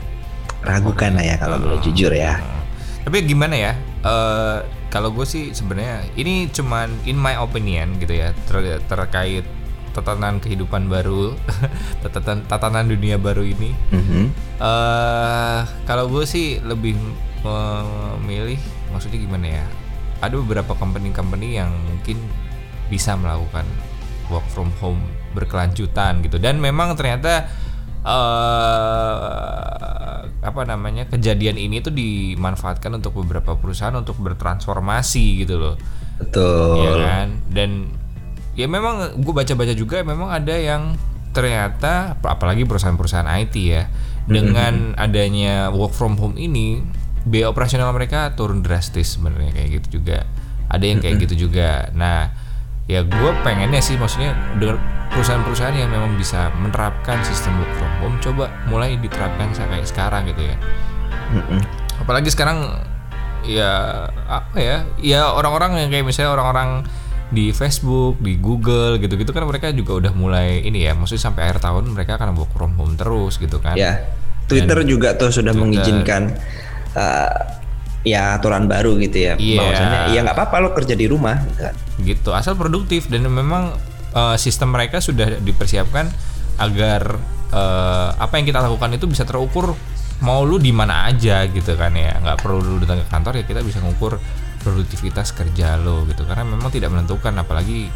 ragukan 0.60 1.14
lah 1.14 1.24
ya 1.24 1.36
kalau 1.38 1.56
boleh 1.56 1.78
jujur 1.80 2.10
ya. 2.10 2.36
Tapi 3.04 3.16
gimana 3.24 3.54
ya? 3.56 3.72
Eh 4.04 4.58
kalau 4.90 5.14
gue 5.14 5.22
sih 5.22 5.54
sebenarnya 5.54 6.02
ini 6.18 6.50
cuman 6.50 6.90
in 7.06 7.14
my 7.14 7.38
opinion 7.38 7.94
gitu 8.02 8.10
ya 8.18 8.34
ter- 8.50 8.82
terkait 8.90 9.46
tatanan 9.90 10.38
kehidupan 10.38 10.86
baru, 10.86 11.34
tatanan 12.02 12.46
tatanan 12.46 12.86
dunia 12.86 13.18
baru 13.18 13.42
ini. 13.42 13.74
Mhm. 13.90 14.24
eh 14.60 15.60
kalau 15.86 16.06
gue 16.06 16.22
sih 16.26 16.58
lebih 16.62 16.94
memilih, 17.42 18.60
maksudnya 18.92 19.18
gimana 19.18 19.46
ya? 19.62 19.66
Ada 20.20 20.36
beberapa 20.36 20.76
company-company 20.76 21.56
yang 21.56 21.72
mungkin 21.88 22.20
bisa 22.92 23.16
melakukan 23.16 23.64
work 24.28 24.44
from 24.52 24.68
home 24.78 25.00
berkelanjutan 25.32 26.22
gitu 26.26 26.42
dan 26.42 26.58
memang 26.58 26.94
ternyata 26.98 27.46
eh 28.00 29.80
apa 30.40 30.64
namanya 30.64 31.04
kejadian 31.06 31.60
ini 31.60 31.84
tuh 31.84 31.92
dimanfaatkan 31.92 32.96
untuk 32.96 33.12
beberapa 33.20 33.60
perusahaan 33.60 33.92
untuk 33.92 34.16
bertransformasi 34.18 35.44
gitu 35.44 35.60
loh. 35.60 35.76
Betul. 36.20 36.84
ya 36.84 36.92
kan? 36.96 37.28
Dan 37.48 37.70
ya 38.56 38.66
memang 38.66 39.20
gue 39.20 39.34
baca-baca 39.36 39.72
juga 39.76 40.02
memang 40.04 40.32
ada 40.32 40.52
yang 40.56 40.96
ternyata 41.30 42.18
apalagi 42.26 42.66
perusahaan-perusahaan 42.66 43.30
IT 43.46 43.54
ya 43.56 43.86
dengan 44.26 44.98
adanya 44.98 45.70
work 45.70 45.94
from 45.94 46.18
home 46.18 46.34
ini 46.34 46.82
biaya 47.22 47.52
operasional 47.52 47.94
mereka 47.94 48.32
turun 48.34 48.64
drastis 48.64 49.16
sebenarnya 49.16 49.52
kayak 49.54 49.68
gitu 49.80 50.00
juga. 50.00 50.24
Ada 50.72 50.84
yang 50.88 50.98
kayak 51.04 51.16
gitu 51.28 51.48
juga. 51.48 51.92
Nah 51.92 52.32
ya 52.90 53.06
gue 53.06 53.30
pengennya 53.46 53.78
sih 53.84 53.94
maksudnya 54.00 54.34
perusahaan-perusahaan 55.10 55.74
yang 55.74 55.90
memang 55.90 56.14
bisa 56.14 56.48
menerapkan 56.58 57.20
sistem 57.26 57.58
work 57.58 57.72
from 57.76 57.92
home 58.00 58.16
coba 58.22 58.44
mulai 58.70 58.94
diterapkan 58.96 59.50
kayak 59.52 59.86
sekarang 59.86 60.26
gitu 60.30 60.42
ya 60.46 60.56
apalagi 62.00 62.30
sekarang 62.32 62.80
ya 63.46 64.06
apa 64.28 64.56
ya 64.58 64.76
ya 65.00 65.20
orang-orang 65.32 65.86
yang 65.86 65.90
kayak 65.90 66.06
misalnya 66.06 66.34
orang-orang 66.34 66.84
di 67.30 67.54
Facebook, 67.54 68.18
di 68.18 68.34
Google 68.42 68.98
gitu-gitu 68.98 69.30
kan 69.30 69.46
mereka 69.46 69.70
juga 69.70 70.02
udah 70.02 70.12
mulai 70.12 70.66
ini 70.66 70.82
ya, 70.82 70.98
maksudnya 70.98 71.30
sampai 71.30 71.46
akhir 71.46 71.62
tahun 71.62 71.94
mereka 71.94 72.18
akan 72.18 72.34
work 72.34 72.50
from 72.50 72.74
home 72.74 72.98
terus 72.98 73.38
gitu 73.38 73.62
kan. 73.62 73.78
Ya, 73.78 74.10
Twitter 74.50 74.82
juga 74.82 75.14
tuh 75.14 75.30
sudah 75.30 75.54
mengizinkan 75.54 76.34
uh, 76.98 77.34
ya 78.02 78.34
aturan 78.34 78.66
baru 78.66 78.98
gitu 78.98 79.30
ya. 79.30 79.34
Iya. 79.38 79.62
Bahwasannya 79.62 80.00
ya 80.10 80.18
nggak 80.26 80.36
apa-apa 80.36 80.56
lo 80.58 80.68
kerja 80.74 80.98
di 80.98 81.06
rumah. 81.06 81.38
gitu 81.38 81.60
kan. 81.62 81.74
Gitu, 82.02 82.30
asal 82.34 82.58
produktif 82.58 83.06
dan 83.06 83.30
memang 83.30 83.78
eh, 84.10 84.36
sistem 84.36 84.74
mereka 84.74 84.98
sudah 84.98 85.38
dipersiapkan 85.38 86.06
agar 86.58 87.02
eh, 87.50 88.08
apa 88.14 88.32
yang 88.36 88.46
kita 88.46 88.60
lakukan 88.60 88.94
itu 88.94 89.06
bisa 89.10 89.24
terukur 89.24 89.74
mau 90.20 90.44
lu 90.44 90.60
di 90.60 90.68
mana 90.68 91.08
aja 91.08 91.48
gitu 91.48 91.72
kan 91.80 91.96
ya, 91.96 92.20
nggak 92.20 92.44
perlu 92.44 92.60
lu 92.60 92.76
datang 92.84 93.00
ke 93.00 93.08
kantor 93.08 93.32
ya 93.40 93.44
kita 93.48 93.64
bisa 93.64 93.80
ngukur 93.80 94.20
produktivitas 94.60 95.32
kerja 95.32 95.80
lo 95.80 96.04
gitu. 96.04 96.28
Karena 96.28 96.44
memang 96.44 96.68
tidak 96.68 96.92
menentukan 96.92 97.32
apalagi 97.40 97.88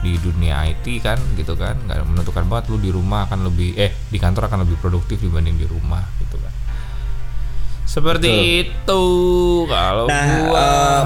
di 0.00 0.12
dunia 0.16 0.64
IT 0.72 1.04
kan 1.04 1.20
gitu 1.36 1.52
kan. 1.52 1.76
Nggak 1.84 2.00
menentukan 2.08 2.48
banget 2.48 2.72
lu 2.72 2.80
di 2.80 2.88
rumah 2.88 3.28
akan 3.28 3.52
lebih 3.52 3.76
eh 3.76 3.92
di 4.08 4.16
kantor 4.16 4.48
akan 4.48 4.64
lebih 4.64 4.80
produktif 4.80 5.20
dibanding 5.20 5.60
di 5.60 5.68
rumah 5.68 6.00
gitu 6.24 6.40
kan. 6.40 6.52
Seperti 7.84 8.32
itu 8.64 9.02
kalau 9.68 10.08
Nah, 10.08 10.24
gua. 10.48 10.56
eh, 10.56 11.02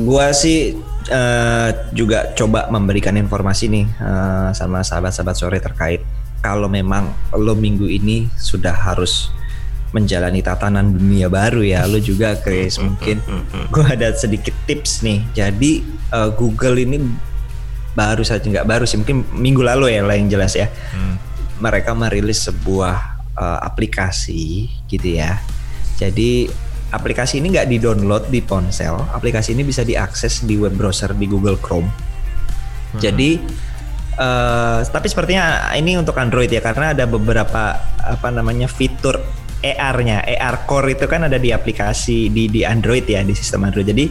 gua 0.00 0.26
sih 0.32 0.72
eh, 1.08 1.70
juga 1.92 2.30
coba 2.32 2.68
memberikan 2.68 3.16
informasi 3.16 3.66
nih 3.66 3.86
eh, 3.88 4.48
sama 4.52 4.84
sahabat-sahabat 4.84 5.34
sore 5.34 5.58
terkait 5.58 6.00
kalau 6.38 6.70
memang 6.70 7.10
lo 7.34 7.52
minggu 7.52 7.84
ini 7.84 8.30
sudah 8.36 8.70
harus 8.70 9.32
menjalani 9.88 10.44
tatanan 10.44 10.92
dunia 10.92 11.32
baru 11.32 11.64
ya 11.64 11.88
lo 11.88 11.96
juga 11.96 12.36
Chris 12.36 12.76
mungkin 12.76 13.18
gua 13.72 13.96
ada 13.96 14.12
sedikit 14.12 14.52
tips 14.68 15.00
nih 15.00 15.24
jadi 15.32 15.72
eh, 16.12 16.30
Google 16.36 16.76
ini 16.78 17.00
baru 17.96 18.22
saja 18.22 18.46
nggak 18.46 18.68
baru 18.68 18.84
sih 18.86 19.00
mungkin 19.00 19.26
minggu 19.34 19.58
lalu 19.58 19.90
ya 19.90 20.06
lah 20.06 20.14
yang 20.14 20.30
jelas 20.30 20.54
ya 20.54 20.68
Hmm. 20.94 21.18
mereka 21.58 21.90
merilis 21.90 22.46
sebuah 22.46 22.96
eh, 23.34 23.58
aplikasi 23.64 24.68
gitu 24.86 25.18
ya. 25.18 25.42
Jadi 25.98 26.46
aplikasi 26.88 27.40
ini 27.40 27.52
nggak 27.52 27.68
di-download 27.68 28.32
di 28.32 28.40
ponsel. 28.40 28.96
Aplikasi 29.12 29.52
ini 29.52 29.62
bisa 29.64 29.84
diakses 29.84 30.44
di 30.44 30.56
web 30.56 30.72
browser 30.72 31.12
di 31.12 31.28
Google 31.28 31.60
Chrome. 31.60 31.88
Jadi 32.96 33.36
eh, 34.16 34.80
tapi 34.88 35.06
sepertinya 35.06 35.72
ini 35.76 36.00
untuk 36.00 36.16
Android 36.16 36.48
ya 36.48 36.64
karena 36.64 36.96
ada 36.96 37.04
beberapa 37.04 37.76
apa 38.00 38.28
namanya 38.32 38.66
fitur 38.66 39.20
AR-nya, 39.58 40.22
AR 40.22 40.64
Core 40.70 40.94
itu 40.94 41.04
kan 41.10 41.26
ada 41.26 41.36
di 41.36 41.50
aplikasi 41.50 42.30
di 42.30 42.46
di 42.48 42.62
Android 42.62 43.04
ya 43.04 43.20
di 43.20 43.34
sistem 43.36 43.68
Android. 43.68 43.90
Jadi 43.90 44.06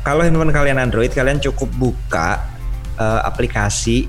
kalau 0.00 0.24
handphone 0.24 0.54
kalian 0.54 0.80
Android 0.80 1.12
kalian 1.12 1.42
cukup 1.44 1.68
buka 1.76 2.40
eh, 2.96 3.20
aplikasi 3.28 4.08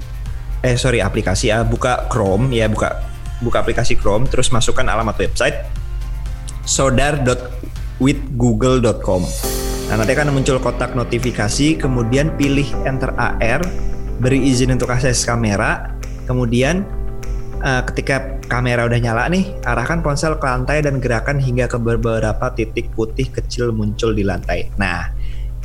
eh 0.65 0.79
sorry 0.79 1.03
aplikasi 1.03 1.51
ya 1.51 1.61
buka 1.61 2.07
Chrome 2.07 2.49
ya 2.55 2.71
buka 2.71 3.03
buka 3.43 3.61
aplikasi 3.61 3.99
Chrome 3.99 4.25
terus 4.31 4.49
masukkan 4.49 4.87
alamat 4.87 5.19
website 5.19 5.61
sodar.withgoogle.com 7.99 9.21
nah 9.85 10.01
nanti 10.01 10.11
akan 10.17 10.33
muncul 10.33 10.57
kotak 10.57 10.97
notifikasi 10.97 11.77
kemudian 11.77 12.33
pilih 12.35 12.65
enter 12.89 13.13
AR 13.15 13.61
beri 14.17 14.41
izin 14.49 14.73
untuk 14.73 14.89
akses 14.89 15.21
kamera 15.23 15.93
kemudian 16.25 16.81
eh, 17.61 17.81
ketika 17.93 18.41
kamera 18.49 18.89
udah 18.89 18.97
nyala 18.97 19.29
nih 19.29 19.45
arahkan 19.61 20.01
ponsel 20.01 20.41
ke 20.41 20.45
lantai 20.45 20.81
dan 20.81 20.97
gerakan 20.97 21.37
hingga 21.37 21.69
ke 21.69 21.77
beberapa 21.77 22.49
titik 22.57 22.89
putih 22.97 23.29
kecil 23.29 23.73
muncul 23.73 24.13
di 24.13 24.21
lantai. 24.21 24.69
Nah 24.77 25.09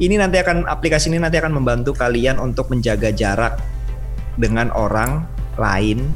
ini 0.00 0.16
nanti 0.16 0.40
akan 0.40 0.64
aplikasi 0.64 1.12
ini 1.12 1.20
nanti 1.20 1.36
akan 1.40 1.56
membantu 1.56 1.92
kalian 1.92 2.40
untuk 2.40 2.72
menjaga 2.72 3.12
jarak 3.12 3.60
dengan 4.40 4.72
orang 4.72 5.24
lain 5.60 6.08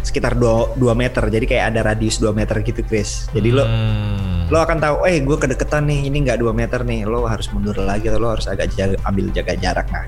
sekitar 0.00 0.34
2, 0.34 0.76
meter. 0.94 1.24
Jadi 1.28 1.44
kayak 1.44 1.64
ada 1.74 1.80
radius 1.92 2.16
2 2.16 2.32
meter 2.32 2.56
gitu 2.60 2.80
Chris. 2.82 3.28
Jadi 3.30 3.48
lo 3.50 3.64
Hmm. 3.64 4.48
lo 4.50 4.58
akan 4.58 4.78
tahu 4.80 4.96
eh 5.06 5.22
gue 5.22 5.36
kedeketan 5.38 5.86
nih 5.86 6.10
ini 6.10 6.26
nggak 6.26 6.38
2 6.40 6.50
meter 6.50 6.82
nih. 6.82 7.06
Lo 7.06 7.24
harus 7.24 7.46
mundur 7.52 7.76
lagi 7.78 8.08
atau 8.08 8.18
lo 8.18 8.34
harus 8.34 8.46
agak 8.46 8.72
jaga, 8.74 8.96
ambil 9.04 9.30
jaga 9.30 9.54
jarak. 9.54 9.86
Nah 9.92 10.04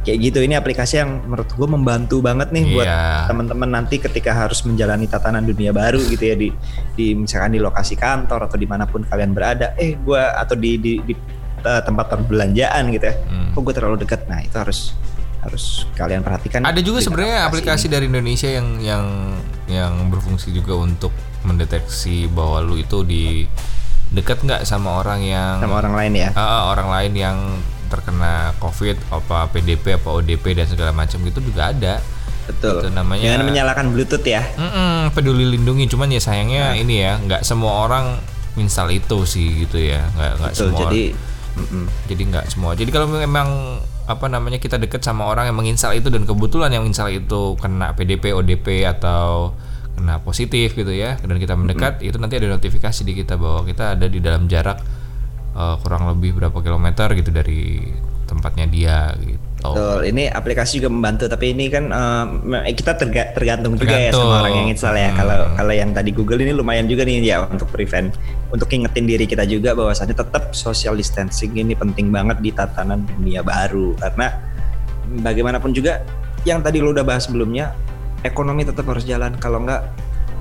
kayak 0.00 0.18
gitu. 0.32 0.38
Ini 0.40 0.56
aplikasi 0.56 0.96
yang 0.96 1.20
menurut 1.28 1.50
gue 1.50 1.68
membantu 1.68 2.24
banget 2.24 2.48
nih 2.50 2.72
buat 2.72 2.88
Iya. 2.88 3.28
teman-teman 3.28 3.68
nanti 3.68 4.00
ketika 4.00 4.32
harus 4.32 4.64
menjalani 4.64 5.04
tatanan 5.04 5.44
dunia 5.44 5.76
baru 5.76 6.00
gitu 6.06 6.24
ya 6.24 6.36
di 6.38 6.48
di 6.94 7.12
misalkan 7.12 7.52
di 7.52 7.60
lokasi 7.60 8.00
kantor 8.00 8.48
atau 8.48 8.56
di 8.56 8.64
mana 8.64 8.88
pun 8.88 9.04
kalian 9.04 9.32
berada. 9.32 9.76
Eh 9.76 9.96
gue 10.00 10.16
atau 10.20 10.56
di 10.56 10.80
di, 10.80 10.92
di, 11.04 11.12
eh, 11.60 11.82
tempat 11.84 12.08
perbelanjaan 12.08 12.88
gitu 12.92 13.04
ya. 13.04 13.14
Hmm. 13.28 13.52
oh 13.52 13.60
gue 13.60 13.74
terlalu 13.74 13.96
dekat 14.00 14.24
nah 14.24 14.40
itu 14.40 14.56
harus 14.56 14.94
harus 15.40 15.88
kalian 15.96 16.20
perhatikan. 16.20 16.60
Ada 16.62 16.80
juga 16.80 17.00
sebenarnya 17.00 17.48
aplikasi 17.48 17.88
ini. 17.88 17.92
dari 17.92 18.04
Indonesia 18.06 18.48
yang 18.48 18.68
yang 18.78 19.04
yang 19.66 19.92
berfungsi 20.12 20.52
juga 20.52 20.76
untuk 20.76 21.12
mendeteksi 21.42 22.28
bahwa 22.28 22.60
lu 22.60 22.76
itu 22.76 23.00
di 23.02 23.48
dekat 24.12 24.42
nggak 24.42 24.62
sama 24.68 25.00
orang 25.00 25.24
yang 25.24 25.56
sama 25.58 25.80
orang 25.80 25.94
lain 25.96 26.12
ya? 26.12 26.28
Ah, 26.34 26.68
orang 26.68 26.88
lain 26.90 27.12
yang 27.14 27.36
terkena 27.88 28.54
COVID 28.60 28.96
apa 29.10 29.50
PDP 29.50 29.96
apa 29.96 30.08
ODP 30.12 30.54
dan 30.54 30.66
segala 30.68 30.92
macam 30.92 31.18
gitu 31.22 31.40
juga 31.40 31.72
ada. 31.72 31.98
betul. 32.46 32.82
Itu 32.82 32.90
namanya- 32.90 33.30
dengan 33.30 33.46
menyalakan 33.46 33.94
Bluetooth 33.94 34.26
ya? 34.26 34.42
Mm-mm, 34.58 35.14
peduli 35.14 35.46
lindungi. 35.46 35.86
Cuman 35.86 36.10
ya 36.10 36.18
sayangnya 36.18 36.74
ini 36.74 36.98
ya 36.98 37.14
nggak 37.16 37.46
semua 37.46 37.86
orang 37.86 38.18
install 38.58 38.90
itu 38.90 39.22
sih 39.22 39.64
gitu 39.64 39.78
ya. 39.78 40.02
Nggak 40.12 40.32
nggak 40.36 40.52
semua 40.52 40.78
jadi 40.84 41.02
jadi 42.10 42.22
nggak 42.26 42.46
semua. 42.50 42.72
Jadi 42.74 42.90
kalau 42.90 43.06
memang 43.06 43.78
apa 44.06 44.26
namanya 44.26 44.56
kita 44.62 44.80
deket 44.80 45.04
sama 45.04 45.28
orang 45.28 45.50
yang 45.50 45.56
menginstal 45.58 45.92
itu 45.92 46.08
dan 46.08 46.24
kebetulan 46.24 46.72
yang 46.72 46.82
menginstal 46.86 47.10
itu 47.12 47.56
kena 47.60 47.92
PDP 47.96 48.32
ODP 48.32 48.84
atau 48.88 49.52
kena 49.98 50.22
positif 50.22 50.78
gitu 50.78 50.90
ya. 50.90 51.18
Dan 51.20 51.36
kita 51.36 51.58
mendekat 51.58 52.00
itu 52.00 52.16
nanti 52.16 52.38
ada 52.38 52.48
notifikasi 52.54 53.00
di 53.02 53.12
kita 53.12 53.36
bahwa 53.36 53.66
kita 53.66 53.98
ada 53.98 54.06
di 54.06 54.18
dalam 54.22 54.46
jarak 54.46 54.78
eh, 55.54 55.76
kurang 55.82 56.08
lebih 56.08 56.38
berapa 56.38 56.58
kilometer 56.62 57.12
gitu 57.18 57.30
dari 57.34 57.84
tempatnya 58.30 58.66
dia 58.70 59.10
gitu 59.18 59.49
Betul. 59.60 60.08
Ini 60.08 60.32
aplikasi 60.32 60.80
juga 60.80 60.88
membantu, 60.88 61.28
tapi 61.28 61.52
ini 61.52 61.68
kan 61.68 61.92
uh, 61.92 62.26
kita 62.72 62.96
terga 62.96 63.36
tergantung, 63.36 63.76
juga 63.76 63.92
ya 63.92 64.10
sama 64.10 64.44
orang 64.44 64.54
yang 64.64 64.68
install 64.72 64.96
ya. 64.96 65.12
Kalau 65.12 65.36
hmm. 65.36 65.54
kalau 65.60 65.72
yang 65.76 65.90
tadi 65.92 66.10
Google 66.16 66.40
ini 66.40 66.52
lumayan 66.56 66.88
juga 66.88 67.04
nih 67.04 67.20
ya 67.20 67.44
untuk 67.44 67.68
prevent, 67.68 68.16
untuk 68.48 68.72
ingetin 68.72 69.04
diri 69.04 69.28
kita 69.28 69.44
juga 69.44 69.76
bahwasanya 69.76 70.16
tetap 70.16 70.56
social 70.56 70.96
distancing 70.96 71.52
ini 71.60 71.76
penting 71.76 72.08
banget 72.08 72.40
di 72.40 72.50
tatanan 72.56 73.04
dunia 73.04 73.44
baru 73.44 73.92
karena 74.00 74.32
bagaimanapun 75.20 75.76
juga 75.76 76.00
yang 76.48 76.64
tadi 76.64 76.80
lo 76.80 76.96
udah 76.96 77.04
bahas 77.04 77.28
sebelumnya, 77.28 77.76
ekonomi 78.24 78.64
tetap 78.64 78.88
harus 78.88 79.04
jalan. 79.04 79.36
Kalau 79.36 79.60
nggak 79.60 79.82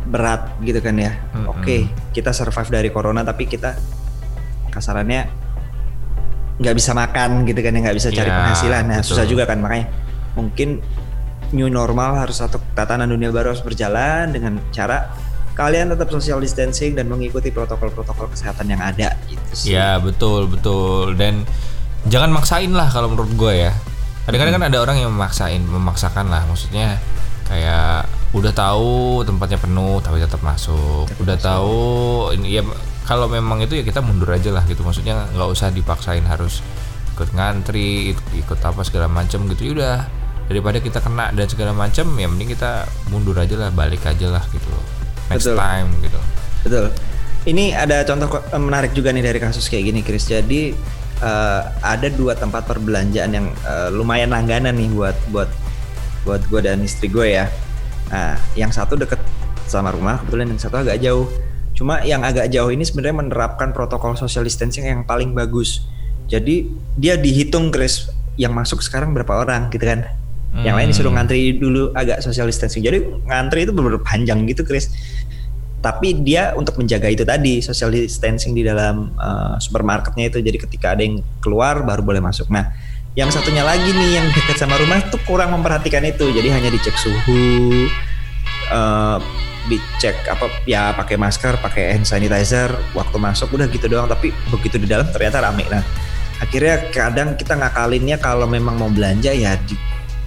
berat 0.07 0.47
gitu 0.63 0.79
kan 0.79 0.95
ya. 0.95 1.11
Hmm. 1.35 1.51
Oke, 1.51 1.59
okay, 1.59 1.81
kita 2.15 2.31
survive 2.31 2.71
dari 2.71 2.87
corona, 2.87 3.27
tapi 3.27 3.43
kita 3.51 3.75
kasarannya 4.71 5.48
nggak 6.59 6.75
bisa 6.75 6.91
makan 6.91 7.47
gitu 7.47 7.59
kan 7.63 7.71
ya 7.71 7.79
nggak 7.79 7.97
bisa 7.97 8.09
cari 8.11 8.29
ya, 8.29 8.35
penghasilan 8.35 8.83
nah 8.83 8.99
betul. 8.99 9.09
susah 9.15 9.25
juga 9.25 9.43
kan 9.47 9.63
makanya 9.63 9.87
mungkin 10.35 10.83
new 11.55 11.71
normal 11.71 12.19
harus 12.19 12.43
satu 12.43 12.61
tatanan 12.77 13.09
dunia 13.09 13.33
baru 13.33 13.55
harus 13.55 13.63
berjalan 13.65 14.29
dengan 14.29 14.61
cara 14.69 15.09
kalian 15.59 15.91
tetap 15.91 16.07
social 16.07 16.39
distancing 16.39 16.95
dan 16.95 17.11
mengikuti 17.11 17.51
protokol-protokol 17.51 18.31
kesehatan 18.31 18.71
yang 18.71 18.79
ada 18.79 19.11
gitu 19.27 19.43
sih. 19.51 19.75
Ya 19.75 19.99
betul 19.99 20.47
betul 20.47 21.19
dan 21.19 21.43
jangan 22.07 22.31
maksain 22.31 22.71
lah 22.71 22.87
kalau 22.87 23.11
menurut 23.11 23.35
gue 23.35 23.67
ya. 23.67 23.73
Kadang-kadang 24.23 24.55
hmm. 24.55 24.63
kan 24.63 24.71
ada 24.71 24.79
orang 24.79 24.97
yang 25.03 25.11
memaksain, 25.11 25.59
memaksakan 25.59 26.31
lah 26.31 26.47
maksudnya 26.47 26.95
kayak 27.51 28.07
udah 28.31 28.53
tahu 28.55 29.25
tempatnya 29.27 29.59
penuh 29.59 29.99
tapi 29.99 30.23
tetap 30.23 30.39
masuk. 30.39 31.11
Tetap 31.11 31.23
udah 31.27 31.35
masuk. 31.35 31.49
tahu 31.51 31.81
ini 32.39 32.47
ya 32.55 32.63
kalau 33.09 33.25
memang 33.25 33.57
itu 33.65 33.73
ya 33.73 33.81
kita 33.81 34.05
mundur 34.05 34.29
aja 34.29 34.53
lah 34.53 34.61
gitu. 34.69 34.85
Maksudnya 34.85 35.25
nggak 35.33 35.49
usah 35.49 35.73
dipaksain 35.73 36.21
harus 36.29 36.61
ikut 37.17 37.33
ngantri 37.33 38.13
ikut, 38.13 38.27
ikut 38.45 38.59
apa 38.61 38.85
segala 38.85 39.09
macam 39.09 39.49
gitu. 39.49 39.65
Ya 39.65 39.71
udah 39.73 39.97
daripada 40.45 40.77
kita 40.77 41.01
kena 41.01 41.33
dan 41.33 41.49
segala 41.49 41.73
macam 41.73 42.05
ya 42.21 42.29
mending 42.29 42.53
kita 42.53 42.85
mundur 43.09 43.33
aja 43.41 43.57
lah 43.57 43.73
balik 43.73 44.05
aja 44.05 44.29
lah 44.29 44.45
gitu. 44.53 44.69
Next 45.33 45.49
betul. 45.49 45.57
time 45.57 45.89
gitu. 46.05 46.19
Betul. 46.69 46.85
Ini 47.49 47.73
ada 47.73 48.05
contoh 48.05 48.29
eh, 48.45 48.61
menarik 48.61 48.93
juga 48.93 49.09
nih 49.09 49.25
dari 49.25 49.41
kasus 49.41 49.65
kayak 49.65 49.89
gini 49.89 50.05
Chris. 50.05 50.29
Jadi 50.29 50.77
uh, 51.25 51.61
ada 51.81 52.13
dua 52.13 52.37
tempat 52.37 52.69
perbelanjaan 52.69 53.31
yang 53.33 53.49
uh, 53.65 53.89
lumayan 53.89 54.29
langganan 54.29 54.77
nih 54.77 54.93
buat 54.93 55.17
buat 55.33 55.49
buat 56.29 56.45
gue 56.45 56.61
dan 56.61 56.77
istri 56.85 57.09
gue 57.09 57.41
ya. 57.41 57.49
Nah 58.13 58.37
yang 58.53 58.69
satu 58.69 58.93
deket 58.93 59.17
sama 59.65 59.89
rumah 59.89 60.21
kebetulan 60.21 60.53
yang 60.53 60.61
satu 60.61 60.77
agak 60.77 61.01
jauh 61.01 61.25
Cuma 61.79 62.03
yang 62.03 62.27
agak 62.27 62.51
jauh 62.51 62.67
ini 62.75 62.83
sebenarnya 62.83 63.23
menerapkan 63.23 63.71
protokol 63.71 64.19
social 64.19 64.43
distancing 64.43 64.83
yang 64.83 65.07
paling 65.07 65.31
bagus. 65.31 65.87
Jadi 66.27 66.67
dia 66.99 67.15
dihitung 67.15 67.71
Chris 67.71 68.11
yang 68.35 68.51
masuk 68.51 68.83
sekarang 68.83 69.15
berapa 69.15 69.47
orang 69.47 69.71
gitu 69.71 69.87
kan. 69.87 70.03
Hmm. 70.51 70.67
Yang 70.67 70.75
lain 70.75 70.87
disuruh 70.91 71.11
hmm. 71.15 71.17
ngantri 71.23 71.41
dulu 71.55 71.95
agak 71.95 72.19
social 72.19 72.51
distancing. 72.51 72.83
Jadi 72.83 72.99
ngantri 73.23 73.63
itu 73.63 73.71
benar-benar 73.71 74.03
panjang 74.03 74.43
gitu 74.51 74.67
Chris. 74.67 74.91
Tapi 75.79 76.19
dia 76.19 76.51
untuk 76.59 76.75
menjaga 76.75 77.07
itu 77.07 77.23
tadi 77.23 77.63
social 77.63 77.95
distancing 77.95 78.51
di 78.51 78.67
dalam 78.67 79.15
uh, 79.15 79.55
supermarketnya 79.55 80.27
itu. 80.27 80.43
Jadi 80.43 80.59
ketika 80.59 80.99
ada 80.99 81.07
yang 81.07 81.23
keluar 81.39 81.79
baru 81.87 82.03
boleh 82.03 82.19
masuk. 82.19 82.51
Nah, 82.51 82.75
yang 83.15 83.31
satunya 83.31 83.63
lagi 83.63 83.87
nih 83.87 84.19
yang 84.19 84.27
dekat 84.35 84.59
sama 84.59 84.75
rumah 84.75 84.99
tuh 85.07 85.23
kurang 85.23 85.55
memperhatikan 85.55 86.03
itu. 86.03 86.27
Jadi 86.27 86.51
hanya 86.51 86.67
dicek 86.75 86.99
suhu, 86.99 87.87
uh, 88.69 89.17
dicek 89.69 90.25
apa 90.25 90.49
ya 90.65 90.95
pakai 90.97 91.19
masker 91.19 91.61
pakai 91.61 91.93
hand 91.93 92.07
sanitizer 92.07 92.73
waktu 92.97 93.17
masuk 93.21 93.53
udah 93.53 93.67
gitu 93.69 93.85
doang. 93.85 94.09
Tapi 94.09 94.33
begitu 94.49 94.81
di 94.81 94.87
dalam 94.89 95.09
ternyata 95.11 95.43
rame. 95.43 95.65
Nah 95.69 95.83
akhirnya 96.39 96.89
kadang 96.89 97.35
kita 97.35 97.53
ngakalinnya 97.59 98.17
kalau 98.17 98.47
memang 98.47 98.79
mau 98.79 98.89
belanja 98.89 99.35
ya 99.35 99.59
di 99.59 99.75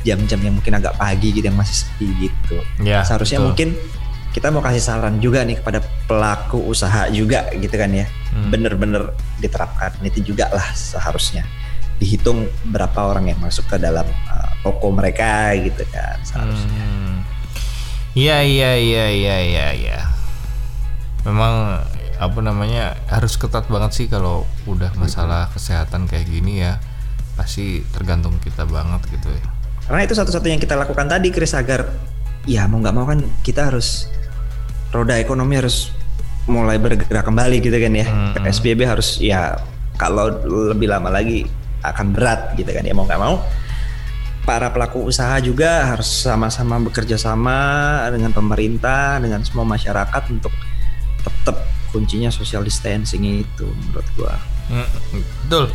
jam-jam 0.02 0.38
yang 0.42 0.54
mungkin 0.58 0.74
agak 0.76 0.98
pagi 0.98 1.30
gitu 1.32 1.46
yang 1.46 1.58
masih 1.58 1.86
sepi 1.86 2.08
gitu. 2.28 2.58
Ya, 2.82 3.06
seharusnya 3.06 3.38
betul. 3.38 3.48
mungkin 3.48 3.68
kita 4.32 4.48
mau 4.48 4.64
kasih 4.64 4.82
saran 4.82 5.20
juga 5.20 5.44
nih 5.44 5.60
kepada 5.60 5.84
pelaku 6.08 6.58
usaha 6.58 7.08
juga 7.08 7.48
gitu 7.56 7.74
kan 7.74 7.90
ya. 7.92 8.06
Hmm. 8.32 8.48
bener-bener 8.48 9.12
diterapkan 9.44 9.92
itu 10.02 10.32
juga 10.34 10.48
lah 10.50 10.72
seharusnya. 10.72 11.46
Dihitung 12.02 12.50
berapa 12.72 12.98
orang 12.98 13.30
yang 13.30 13.38
masuk 13.38 13.68
ke 13.70 13.76
dalam 13.78 14.08
uh, 14.26 14.50
toko 14.66 14.90
mereka 14.90 15.54
gitu 15.54 15.86
kan 15.94 16.18
seharusnya. 16.26 16.82
Hmm 16.82 17.21
Iya 18.12 18.44
iya 18.44 18.76
iya 18.76 19.06
iya 19.08 19.36
iya 19.40 19.66
iya. 19.72 19.98
Memang 21.24 21.80
apa 22.20 22.38
namanya 22.44 22.94
harus 23.08 23.40
ketat 23.40 23.66
banget 23.72 23.90
sih 23.96 24.06
kalau 24.06 24.44
udah 24.68 24.92
masalah 25.00 25.48
kesehatan 25.56 26.04
kayak 26.04 26.28
gini 26.28 26.60
ya. 26.60 26.76
Pasti 27.34 27.80
tergantung 27.96 28.36
kita 28.44 28.68
banget 28.68 29.00
gitu 29.08 29.32
ya. 29.32 29.44
Karena 29.88 30.04
itu 30.04 30.12
satu-satunya 30.12 30.60
yang 30.60 30.64
kita 30.64 30.76
lakukan 30.76 31.08
tadi 31.08 31.32
Chris 31.32 31.56
agar 31.56 31.88
ya 32.44 32.68
mau 32.68 32.84
nggak 32.84 32.94
mau 32.94 33.08
kan 33.08 33.24
kita 33.40 33.72
harus 33.72 34.12
roda 34.92 35.16
ekonomi 35.16 35.56
harus 35.56 35.88
mulai 36.44 36.76
bergerak 36.76 37.24
kembali 37.24 37.64
gitu 37.64 37.76
kan 37.80 37.92
ya. 37.96 38.06
Hmm. 38.06 38.36
PSBB 38.44 38.84
harus 38.84 39.16
ya 39.24 39.56
kalau 39.96 40.28
lebih 40.44 40.92
lama 40.92 41.08
lagi 41.08 41.48
akan 41.80 42.12
berat 42.14 42.54
gitu 42.60 42.70
kan 42.70 42.84
ya 42.84 42.92
mau 42.92 43.08
nggak 43.08 43.20
mau 43.20 43.40
para 44.42 44.74
pelaku 44.74 45.06
usaha 45.06 45.38
juga 45.38 45.86
harus 45.94 46.26
sama-sama 46.26 46.78
bekerja 46.82 47.14
sama 47.14 47.98
dengan 48.10 48.34
pemerintah, 48.34 49.22
dengan 49.22 49.42
semua 49.46 49.62
masyarakat 49.62 50.22
untuk 50.34 50.50
tetap 51.22 51.56
kuncinya 51.94 52.32
social 52.32 52.66
distancing 52.66 53.46
itu 53.46 53.66
menurut 53.66 54.08
gua. 54.18 54.34
Hmm, 54.66 54.88
betul. 55.46 55.70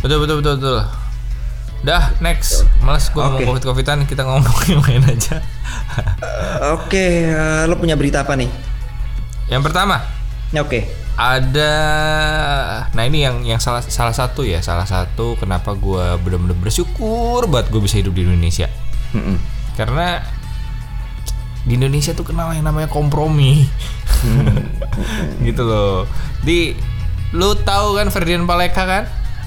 Betul 0.00 0.18
betul 0.24 0.36
betul 0.40 0.54
betul. 0.60 0.78
Dah 1.84 2.04
next, 2.24 2.64
malas 2.80 3.12
gua 3.12 3.36
okay. 3.36 3.44
ngomong 3.44 3.60
covid-covidan 3.60 3.98
kita 4.08 4.24
ngomong 4.24 4.56
yang 4.72 4.80
lain 4.80 5.02
aja. 5.12 5.36
uh, 5.38 6.72
Oke, 6.80 6.88
okay, 6.88 7.12
uh, 7.30 7.68
lo 7.68 7.76
punya 7.76 7.98
berita 8.00 8.24
apa 8.24 8.32
nih? 8.32 8.48
Yang 9.52 9.62
pertama. 9.70 10.00
Oke. 10.54 10.60
Okay 10.66 11.06
ada 11.16 11.72
nah 12.92 13.02
ini 13.08 13.24
yang 13.24 13.40
yang 13.40 13.56
salah 13.56 13.80
salah 13.80 14.12
satu 14.12 14.44
ya 14.44 14.60
salah 14.60 14.84
satu 14.84 15.32
kenapa 15.40 15.72
gue 15.72 16.04
benar-benar 16.20 16.60
bersyukur 16.60 17.48
buat 17.48 17.72
gue 17.72 17.80
bisa 17.80 17.96
hidup 17.96 18.12
di 18.12 18.28
Indonesia 18.28 18.68
mm 19.16 19.20
-mm. 19.24 19.36
karena 19.80 20.20
di 21.64 21.72
Indonesia 21.80 22.12
tuh 22.12 22.28
kenal 22.28 22.52
yang 22.52 22.68
namanya 22.68 22.92
kompromi 22.92 23.64
mm. 24.28 24.56
gitu 25.48 25.64
loh 25.64 26.04
di 26.44 26.76
lu 27.32 27.56
tahu 27.64 27.96
kan 27.96 28.12
Ferdian 28.12 28.44
Paleka 28.44 28.84
kan 28.84 29.04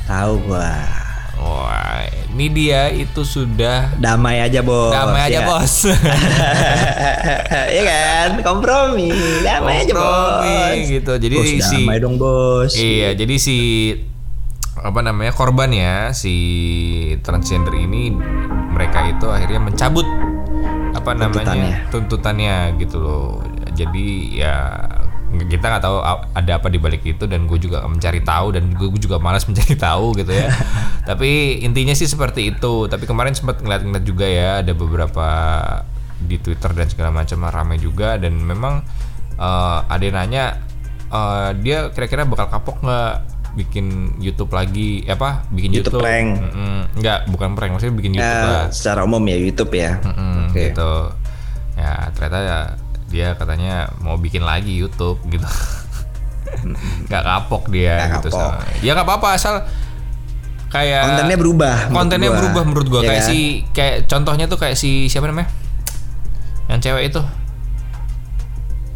tahu 0.10 0.42
gua 0.50 0.74
Wah, 1.40 2.04
ini 2.36 2.46
dia 2.52 2.92
itu 2.92 3.24
sudah 3.24 3.96
damai 3.96 4.44
aja 4.44 4.60
bos. 4.60 4.92
Damai 4.92 5.32
aja 5.32 5.40
ya. 5.44 5.48
bos. 5.48 5.74
Iya 7.70 7.84
kan, 7.86 8.30
kompromi, 8.42 9.12
damai 9.46 9.88
kompromi, 9.88 10.52
aja 10.52 10.74
bos. 10.76 10.90
gitu. 10.92 11.14
Jadi 11.16 11.36
bos, 11.36 11.48
si 11.48 11.60
damai 11.84 11.98
dong 12.04 12.16
bos. 12.20 12.72
Iya, 12.76 13.10
jadi 13.16 13.36
si 13.40 13.58
apa 14.80 15.04
namanya 15.04 15.36
korban 15.36 15.76
ya 15.76 16.16
si 16.16 16.36
transgender 17.20 17.76
ini 17.76 18.16
mereka 18.72 19.12
itu 19.12 19.28
akhirnya 19.28 19.60
mencabut 19.60 20.08
apa 20.96 21.12
namanya 21.16 21.36
tuntutannya, 21.44 21.76
tuntutannya 21.92 22.56
gitu 22.80 22.98
loh. 23.00 23.44
Jadi 23.76 24.40
ya 24.40 24.56
kita 25.30 25.66
nggak 25.70 25.84
tahu 25.86 25.98
ada 26.34 26.52
apa 26.58 26.68
di 26.74 26.82
balik 26.82 27.06
itu 27.06 27.30
dan 27.30 27.46
gue 27.46 27.62
juga 27.62 27.86
mencari 27.86 28.26
tahu 28.26 28.58
dan 28.58 28.74
gue 28.74 28.90
juga 28.98 29.22
malas 29.22 29.46
mencari 29.50 29.78
tahu 29.78 30.18
gitu 30.18 30.34
ya. 30.34 30.50
Tapi 31.10 31.62
intinya 31.62 31.94
sih 31.94 32.10
seperti 32.10 32.50
itu. 32.56 32.90
Tapi 32.90 33.06
kemarin 33.06 33.38
sempat 33.38 33.62
ngeliat-ngeliat 33.62 34.06
juga 34.06 34.26
ya 34.26 34.50
ada 34.66 34.74
beberapa 34.74 35.28
di 36.20 36.36
Twitter 36.42 36.74
dan 36.76 36.88
segala 36.90 37.10
macam 37.14 37.48
ramai 37.48 37.80
juga 37.80 38.20
dan 38.20 38.36
memang 38.36 38.84
uh, 39.40 39.88
ada 39.88 40.04
yang 40.04 40.18
nanya 40.20 40.60
uh, 41.14 41.56
dia 41.56 41.88
kira-kira 41.96 42.28
bakal 42.28 42.52
kapok 42.52 42.84
nggak 42.84 43.14
bikin 43.56 44.18
YouTube 44.18 44.54
lagi? 44.54 45.06
Apa? 45.06 45.46
Bikin 45.54 45.78
YouTube, 45.78 46.02
YouTube. 46.02 46.04
prank. 46.04 46.30
Mm 46.42 46.52
-mm, 46.52 46.78
nggak 47.00 47.20
bukan 47.30 47.50
prank 47.54 47.72
maksudnya 47.78 47.96
bikin 47.96 48.14
YouTube 48.18 48.46
uh, 48.46 48.50
lah. 48.50 48.66
secara 48.74 49.06
umum 49.06 49.22
ya 49.30 49.38
YouTube 49.38 49.74
ya. 49.78 50.02
Mm 50.02 50.14
-mm, 50.14 50.34
okay. 50.50 50.74
gitu. 50.74 50.94
Ya 51.80 51.94
ternyata 52.18 52.40
ya 52.44 52.60
dia 53.10 53.36
katanya 53.36 53.90
mau 54.00 54.16
bikin 54.16 54.46
lagi 54.46 54.78
YouTube 54.78 55.20
gitu. 55.28 55.46
Nggak 57.10 57.24
kapok 57.26 57.70
dia 57.70 58.10
gak 58.10 58.22
gitu 58.22 58.30
kapok. 58.34 58.52
ya 58.82 58.92
nggak 58.98 59.06
apa-apa 59.06 59.28
asal 59.38 59.56
kayak 60.70 61.02
kontennya 61.02 61.38
berubah 61.38 61.76
kontennya 61.90 62.30
menurut 62.30 62.42
berubah 62.46 62.64
menurut 62.66 62.88
gua. 62.90 63.02
Ya 63.02 63.10
kayak 63.14 63.24
kan? 63.26 63.30
si 63.30 63.38
kayak 63.74 63.96
contohnya 64.06 64.46
tuh 64.46 64.58
kayak 64.62 64.78
si 64.78 65.10
siapa 65.10 65.30
namanya? 65.30 65.50
Yang 66.70 66.80
cewek 66.90 67.04
itu. 67.10 67.22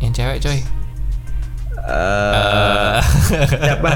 Yang 0.02 0.13
cewek 0.21 0.38
coy. 0.45 0.60
Uh, 1.84 2.34
uh. 2.38 2.99
siapa? 3.67 3.91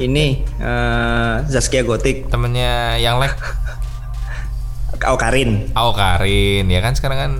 Ini 0.00 0.42
uh, 0.58 1.46
Zaskia 1.46 1.86
Gotik. 1.86 2.26
Temennya 2.32 2.98
yang 2.98 3.22
like. 3.22 3.36
Au 5.04 5.20
Karin 5.20 5.68
Au 5.76 5.92
Karin 5.92 6.64
ya 6.70 6.80
kan? 6.80 6.96
Sekarang 6.96 7.18
kan 7.20 7.32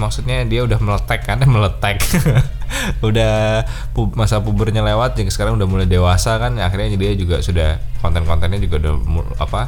maksudnya 0.00 0.42
dia 0.48 0.64
udah 0.64 0.78
meletek 0.80 1.20
kan 1.28 1.38
meletek 1.54 2.00
udah 3.08 3.66
pu 3.92 4.08
masa 4.16 4.40
pubernya 4.40 4.80
lewat 4.80 5.20
jadi 5.20 5.28
sekarang 5.28 5.60
udah 5.60 5.68
mulai 5.68 5.86
dewasa 5.88 6.40
kan 6.40 6.56
akhirnya 6.56 6.96
dia 6.96 7.12
juga 7.12 7.44
sudah 7.44 7.76
konten-kontennya 8.00 8.58
juga 8.64 8.80
udah 8.80 8.94
apa 9.36 9.62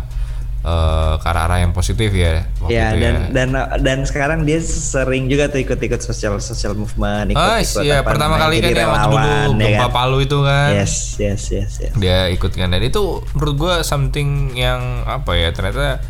eh, 0.64 1.14
ke 1.20 1.26
arah-arah 1.28 1.60
yang 1.68 1.76
positif 1.76 2.08
ya 2.16 2.48
waktu 2.64 2.72
Ya 2.72 2.96
itu 2.96 3.04
dan 3.04 3.14
ya. 3.14 3.28
dan 3.30 3.48
dan 3.84 3.98
sekarang 4.08 4.48
dia 4.48 4.58
sering 4.64 5.28
juga 5.28 5.52
tuh 5.52 5.60
ikut-ikut 5.60 6.00
social 6.00 6.40
social 6.40 6.72
movement, 6.72 7.36
ikut-ikut 7.36 7.84
iya 7.84 8.00
apa 8.00 8.08
pertama 8.16 8.40
kali 8.40 8.64
kan 8.64 8.72
yang 8.72 8.88
waktu 8.88 9.16
dulu 9.20 9.50
ya 9.60 9.68
gempa 9.76 9.84
kan? 9.84 9.92
Palu 9.92 10.18
itu 10.24 10.38
kan. 10.40 10.70
Yes, 10.72 10.94
yes, 11.20 11.42
yes, 11.52 11.70
yes. 11.84 11.92
dia 12.00 12.32
ikut 12.32 12.56
kan 12.56 12.72
dan 12.72 12.80
itu 12.80 13.20
menurut 13.36 13.54
gue 13.60 13.74
something 13.84 14.56
yang 14.56 15.04
apa 15.04 15.36
ya 15.36 15.52
ternyata 15.52 16.00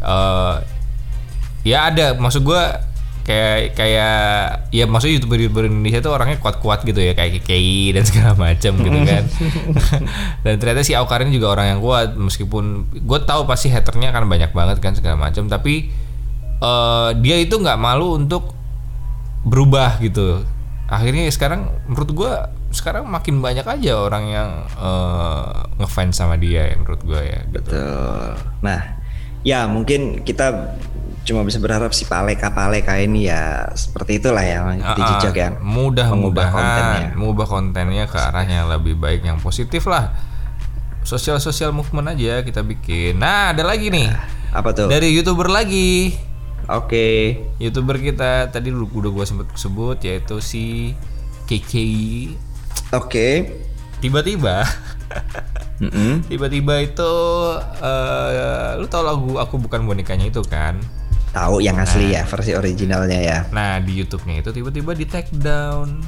eh 0.00 0.54
ya 1.66 1.92
ada 1.92 2.16
maksud 2.16 2.40
gue 2.46 2.62
kayak 3.24 3.76
kayak 3.76 4.16
ya 4.72 4.84
maksudnya 4.88 5.20
youtuber 5.20 5.38
youtuber 5.38 5.64
Indonesia 5.68 6.00
tuh 6.00 6.12
orangnya 6.16 6.40
kuat-kuat 6.40 6.82
gitu 6.88 6.98
ya 6.98 7.12
kayak 7.12 7.40
KKI 7.40 7.94
dan 7.94 8.04
segala 8.08 8.32
macam 8.34 8.72
gitu 8.80 8.98
kan 9.04 9.24
dan 10.44 10.54
ternyata 10.56 10.82
si 10.82 10.96
Aukarin 10.96 11.30
juga 11.30 11.52
orang 11.52 11.76
yang 11.76 11.80
kuat 11.84 12.16
meskipun 12.16 12.88
gue 12.90 13.18
tahu 13.24 13.44
pasti 13.44 13.68
haternya 13.68 14.10
akan 14.10 14.24
banyak 14.26 14.50
banget 14.50 14.78
kan 14.80 14.92
segala 14.96 15.20
macam 15.20 15.46
tapi 15.46 15.92
eh 16.60 17.10
dia 17.20 17.36
itu 17.40 17.56
nggak 17.56 17.80
malu 17.80 18.16
untuk 18.16 18.52
berubah 19.44 20.00
gitu 20.04 20.44
akhirnya 20.90 21.30
ya 21.30 21.32
sekarang 21.32 21.70
menurut 21.86 22.10
gue 22.12 22.32
sekarang 22.70 23.06
makin 23.06 23.42
banyak 23.42 23.66
aja 23.66 23.92
orang 23.98 24.24
yang 24.30 24.50
eh, 24.78 25.50
ngefans 25.82 26.18
sama 26.18 26.38
dia 26.38 26.70
ya 26.70 26.74
menurut 26.78 27.02
gue 27.02 27.20
ya 27.20 27.40
gitu. 27.50 27.58
Betul. 27.66 28.26
Nah, 28.62 28.80
ya 29.42 29.66
mungkin 29.66 30.22
kita 30.22 30.78
cuma 31.20 31.44
bisa 31.44 31.56
berharap 31.56 31.92
si 31.92 32.04
Paleka 32.04 32.50
Paleka 32.50 32.96
ini 32.96 33.28
ya 33.28 33.68
seperti 33.70 34.18
itulah 34.18 34.40
ya 34.40 34.64
ikuti 34.72 35.00
Ah, 35.00 35.08
jejak 35.14 35.36
yang 35.36 35.54
mudah 35.60 36.08
mengubah 36.08 36.48
kontennya. 36.48 37.06
mengubah 37.12 37.46
kontennya 37.46 38.04
ke 38.04 38.16
arah 38.16 38.42
yang 38.42 38.66
lebih 38.66 38.96
baik 38.96 39.22
yang 39.22 39.36
positif 39.36 39.84
lah 39.84 40.10
sosial 41.00 41.36
sosial 41.38 41.70
movement 41.70 42.10
aja 42.10 42.40
kita 42.40 42.60
bikin 42.60 43.16
nah 43.16 43.52
ada 43.52 43.62
lagi 43.62 43.88
nih 43.88 44.08
apa 44.50 44.72
tuh? 44.72 44.88
dari 44.88 45.12
youtuber 45.12 45.46
lagi 45.46 46.16
Oke. 46.66 47.34
youtuber 47.58 47.98
kita 47.98 48.46
tadi 48.46 48.70
udah 48.70 49.10
gua 49.10 49.24
sempet 49.24 49.50
sebut 49.54 49.98
yaitu 50.00 50.38
si 50.38 50.94
KKI 51.44 52.36
Oke. 52.92 53.28
tiba-tiba 53.98 54.62
Mm-mm. 55.80 56.22
tiba-tiba 56.30 56.80
itu 56.80 57.12
eh 57.76 58.70
lu 58.76 58.86
tau 58.86 59.02
lagu 59.02 59.36
aku 59.36 59.58
bukan 59.58 59.82
bonekanya 59.82 60.26
itu 60.26 60.40
kan 60.42 60.78
Tahu 61.30 61.62
yang 61.62 61.78
asli 61.78 62.10
ya 62.10 62.26
versi 62.26 62.58
originalnya 62.58 63.20
ya. 63.22 63.38
nah 63.54 63.78
di 63.78 64.02
YouTube-nya 64.02 64.42
itu 64.42 64.50
tiba-tiba 64.50 64.98
di 64.98 65.06
take 65.06 65.30
down. 65.38 66.02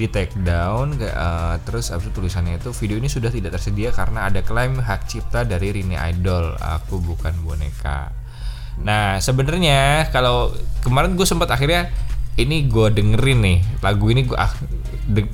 Di 0.00 0.08
take 0.08 0.32
down 0.40 0.96
eh, 0.96 1.54
terus 1.68 1.92
abis 1.92 2.08
itu 2.08 2.16
tulisannya 2.16 2.56
itu 2.56 2.72
video 2.72 2.96
ini 2.96 3.12
sudah 3.12 3.28
tidak 3.28 3.60
tersedia 3.60 3.92
karena 3.92 4.32
ada 4.32 4.40
klaim 4.40 4.80
hak 4.80 5.04
cipta 5.04 5.44
dari 5.44 5.76
Rini 5.76 5.92
Idol. 5.92 6.56
Aku 6.56 7.04
bukan 7.04 7.36
boneka. 7.44 8.08
Nah 8.80 9.20
sebenarnya 9.20 10.08
kalau 10.08 10.56
kemarin 10.80 11.12
gue 11.12 11.28
sempat 11.28 11.52
akhirnya 11.52 11.92
ini 12.40 12.64
gue 12.64 12.88
dengerin 12.96 13.44
nih 13.44 13.58
lagu 13.84 14.08
ini 14.08 14.24
gue 14.24 14.40
ah, 14.40 14.56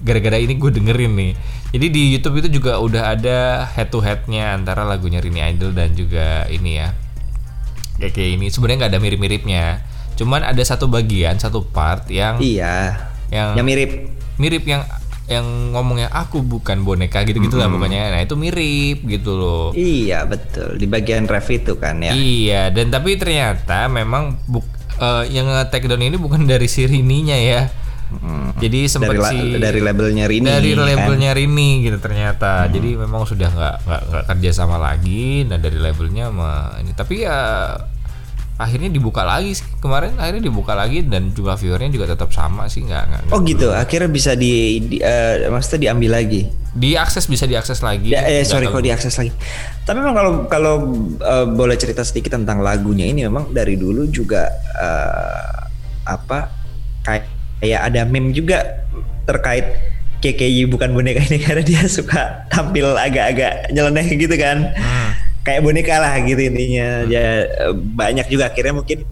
gara-gara 0.02 0.34
ini 0.42 0.58
gue 0.58 0.70
dengerin 0.74 1.12
nih. 1.14 1.32
Jadi 1.78 1.86
di 1.94 2.02
YouTube 2.18 2.42
itu 2.42 2.58
juga 2.58 2.82
udah 2.82 3.14
ada 3.14 3.70
head 3.70 3.94
to 3.94 4.02
headnya 4.02 4.50
antara 4.58 4.82
lagunya 4.82 5.22
Rini 5.22 5.46
Idol 5.46 5.70
dan 5.70 5.94
juga 5.94 6.50
ini 6.50 6.82
ya 6.82 7.06
kayak 7.96 8.12
kayak 8.12 8.30
ini 8.35 8.46
sebenarnya 8.48 8.78
nggak 8.78 8.92
ada 8.92 9.00
mirip-miripnya 9.00 9.64
cuman 10.14 10.40
ada 10.42 10.62
satu 10.62 10.87
bagian 10.87 11.37
satu 11.37 11.61
part 11.62 12.09
yang 12.09 12.37
Iya. 12.37 12.96
yang 13.28 13.52
Yang 13.54 13.66
mirip. 13.66 13.90
mirip 14.37 14.64
yang 14.64 14.82
yang 15.26 15.42
ngomongnya 15.70 16.06
aku 16.06 16.38
bukan 16.38 16.80
boneka 16.80 17.20
gitu 17.22 17.37
gitu 17.38 17.59
lah 17.59 17.66
pokoknya 17.66 18.14
nah 18.14 18.20
itu 18.20 18.32
mirip 18.32 19.02
gitu 19.02 19.35
loh 19.35 19.66
Iya 19.72 20.22
betul 20.22 20.76
di 20.76 20.87
bagian 20.87 21.26
ref 21.26 21.50
itu 21.50 21.74
kan 21.74 21.98
ya. 21.98 22.14
iya 22.14 22.70
dan 22.70 22.88
tapi 22.88 23.18
ternyata 23.18 23.88
memang 23.88 24.38
buk, 24.46 24.62
eh, 24.96 25.24
yang 25.28 25.50
take 25.66 25.85
down 25.85 25.98
ini 25.98 26.14
bukan 26.14 26.46
dari 26.46 26.64
si 26.64 26.87
Rininya 26.87 27.35
ya 28.07 28.62
jadi 28.62 28.79
sempat 28.87 29.12
dari, 29.12 29.21
la- 29.21 29.33
si 29.35 29.38
dari 29.59 29.81
labelnya 29.83 30.25
Rini 30.31 30.47
dari 30.47 30.73
kan? 30.73 30.87
labelnya 30.87 31.31
Rini 31.35 31.83
gitu 31.85 31.99
ternyata. 31.99 32.71
Jadi 32.71 32.97
memang 32.97 33.27
sudah 33.27 33.49
nggak 33.51 33.77
nggak 33.85 34.25
kerja 34.31 34.51
sama 34.55 34.79
lagi. 34.79 35.45
Nah 35.45 35.59
dari 35.59 35.77
labelnya 35.77 36.31
sama 36.31 36.79
ini. 36.81 36.95
Tapi 36.95 37.27
ya 37.27 37.38
akhirnya 38.57 38.88
dibuka 38.88 39.21
lagi 39.21 39.53
sih. 39.53 39.66
Kemarin 39.83 40.16
akhirnya 40.16 40.49
dibuka 40.49 40.73
lagi 40.73 41.05
dan 41.05 41.35
jumlah 41.35 41.61
viewernya 41.61 41.92
juga 41.92 42.07
tetap 42.16 42.33
sama 42.33 42.71
sih. 42.73 42.87
Nggak 42.87 43.29
Oh 43.35 43.42
gitu, 43.45 43.69
akhirnya 43.75 44.09
bisa 44.09 44.33
di, 44.33 44.81
di 44.81 44.97
eh, 45.03 45.51
maksudnya 45.53 45.90
diambil 45.90 46.16
lagi. 46.23 46.49
diakses 46.77 47.25
bisa 47.25 47.49
diakses 47.49 47.81
lagi. 47.81 48.12
Ya, 48.12 48.25
eh, 48.29 48.45
sorry 48.45 48.69
kok 48.69 48.85
diakses 48.85 49.16
lagi. 49.16 49.33
Tapi 49.85 49.97
memang 49.97 50.16
kalau 50.16 50.33
kalau 50.49 50.75
eh, 51.21 51.47
boleh 51.49 51.77
cerita 51.77 52.05
sedikit 52.05 52.37
tentang 52.37 52.61
lagunya 52.61 53.09
ini 53.09 53.25
memang 53.25 53.49
dari 53.53 53.77
dulu 53.77 54.05
juga 54.09 54.45
eh, 54.77 55.57
apa 56.05 56.49
kayak 57.03 57.36
kayak 57.61 57.81
ada 57.92 58.05
meme 58.05 58.33
juga 58.37 58.85
terkait 59.27 59.64
KKI 60.21 60.64
bukan 60.66 60.97
boneka 60.97 61.21
ini 61.29 61.38
karena 61.45 61.62
dia 61.62 61.83
suka 61.87 62.49
tampil 62.49 62.97
agak-agak 62.97 63.71
nyeleneh 63.73 64.07
gitu 64.16 64.35
kan. 64.35 64.73
Hmm. 64.75 65.11
Kayak 65.47 65.62
boneka 65.62 65.95
lah 66.03 66.14
gitu 66.25 66.40
intinya. 66.42 67.07
Ya 67.07 67.47
eh, 67.47 67.75
banyak 67.75 68.27
juga 68.33 68.51
akhirnya 68.51 68.75
mungkin 68.75 69.07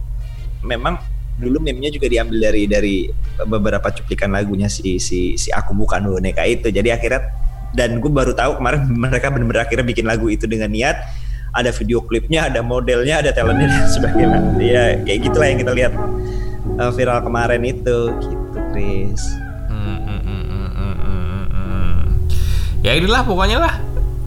memang 0.64 0.98
dulu 1.34 1.58
meme-nya 1.58 1.90
juga 1.90 2.06
diambil 2.06 2.50
dari 2.50 2.62
dari 2.70 2.96
beberapa 3.42 3.90
cuplikan 3.90 4.30
lagunya 4.30 4.70
si 4.70 5.02
si 5.02 5.34
si 5.34 5.48
aku 5.52 5.76
bukan 5.76 6.02
boneka 6.02 6.42
itu. 6.46 6.72
Jadi 6.72 6.90
akhirnya 6.90 7.30
dan 7.74 7.98
gue 7.98 8.10
baru 8.10 8.32
tahu 8.34 8.58
kemarin 8.58 8.86
mereka 9.04 9.30
benar-benar 9.30 9.68
akhirnya 9.68 9.86
bikin 9.86 10.06
lagu 10.08 10.26
itu 10.30 10.48
dengan 10.50 10.70
niat 10.72 10.96
ada 11.54 11.70
video 11.70 12.02
klipnya, 12.02 12.50
ada 12.50 12.66
modelnya, 12.66 13.22
ada 13.22 13.30
talentnya 13.30 13.70
dan 13.70 13.86
sebagainya. 13.86 14.38
Ya 14.58 14.84
kayak 15.06 15.20
gitulah 15.30 15.46
yang 15.46 15.58
kita 15.62 15.72
lihat 15.74 15.92
uh, 16.78 16.90
viral 16.94 17.20
kemarin 17.22 17.62
itu 17.62 17.98
gitu, 18.18 18.58
Chris. 18.72 19.22
Hmm, 19.70 19.98
hmm, 20.00 20.20
hmm, 20.20 20.42
hmm, 20.44 20.68
hmm, 20.70 20.94
hmm, 20.98 21.44
hmm. 21.50 22.00
ya 22.82 22.92
inilah 22.98 23.22
pokoknya 23.22 23.58
lah. 23.62 23.74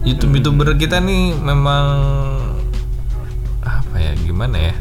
YouTube 0.06 0.40
youtuber 0.40 0.72
kita 0.78 1.02
nih 1.02 1.36
memang 1.36 1.86
apa 3.60 3.96
ya 3.98 4.12
gimana 4.24 4.56
ya? 4.56 4.74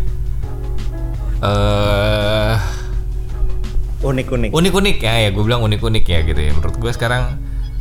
Eh 1.44 2.56
Unik-unik. 3.98 4.54
unik-unik. 4.54 4.98
Ya 5.02 5.14
ya 5.28 5.30
gue 5.34 5.44
bilang 5.44 5.66
unik-unik 5.66 6.06
ya 6.06 6.20
gitu 6.22 6.38
ya. 6.38 6.52
Menurut 6.54 6.78
gue 6.78 6.92
sekarang 6.94 7.36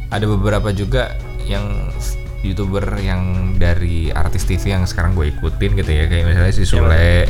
ada 0.08 0.24
beberapa 0.24 0.72
juga 0.72 1.12
yang 1.44 1.92
youtuber 2.40 2.82
yang 2.98 3.54
dari 3.60 4.10
artis 4.10 4.48
TV 4.48 4.74
yang 4.74 4.88
sekarang 4.88 5.12
gue 5.12 5.30
ikutin 5.36 5.76
gitu 5.76 5.90
ya. 5.92 6.04
Kayak 6.08 6.24
misalnya 6.32 6.54
si 6.56 6.64
Sule 6.64 7.28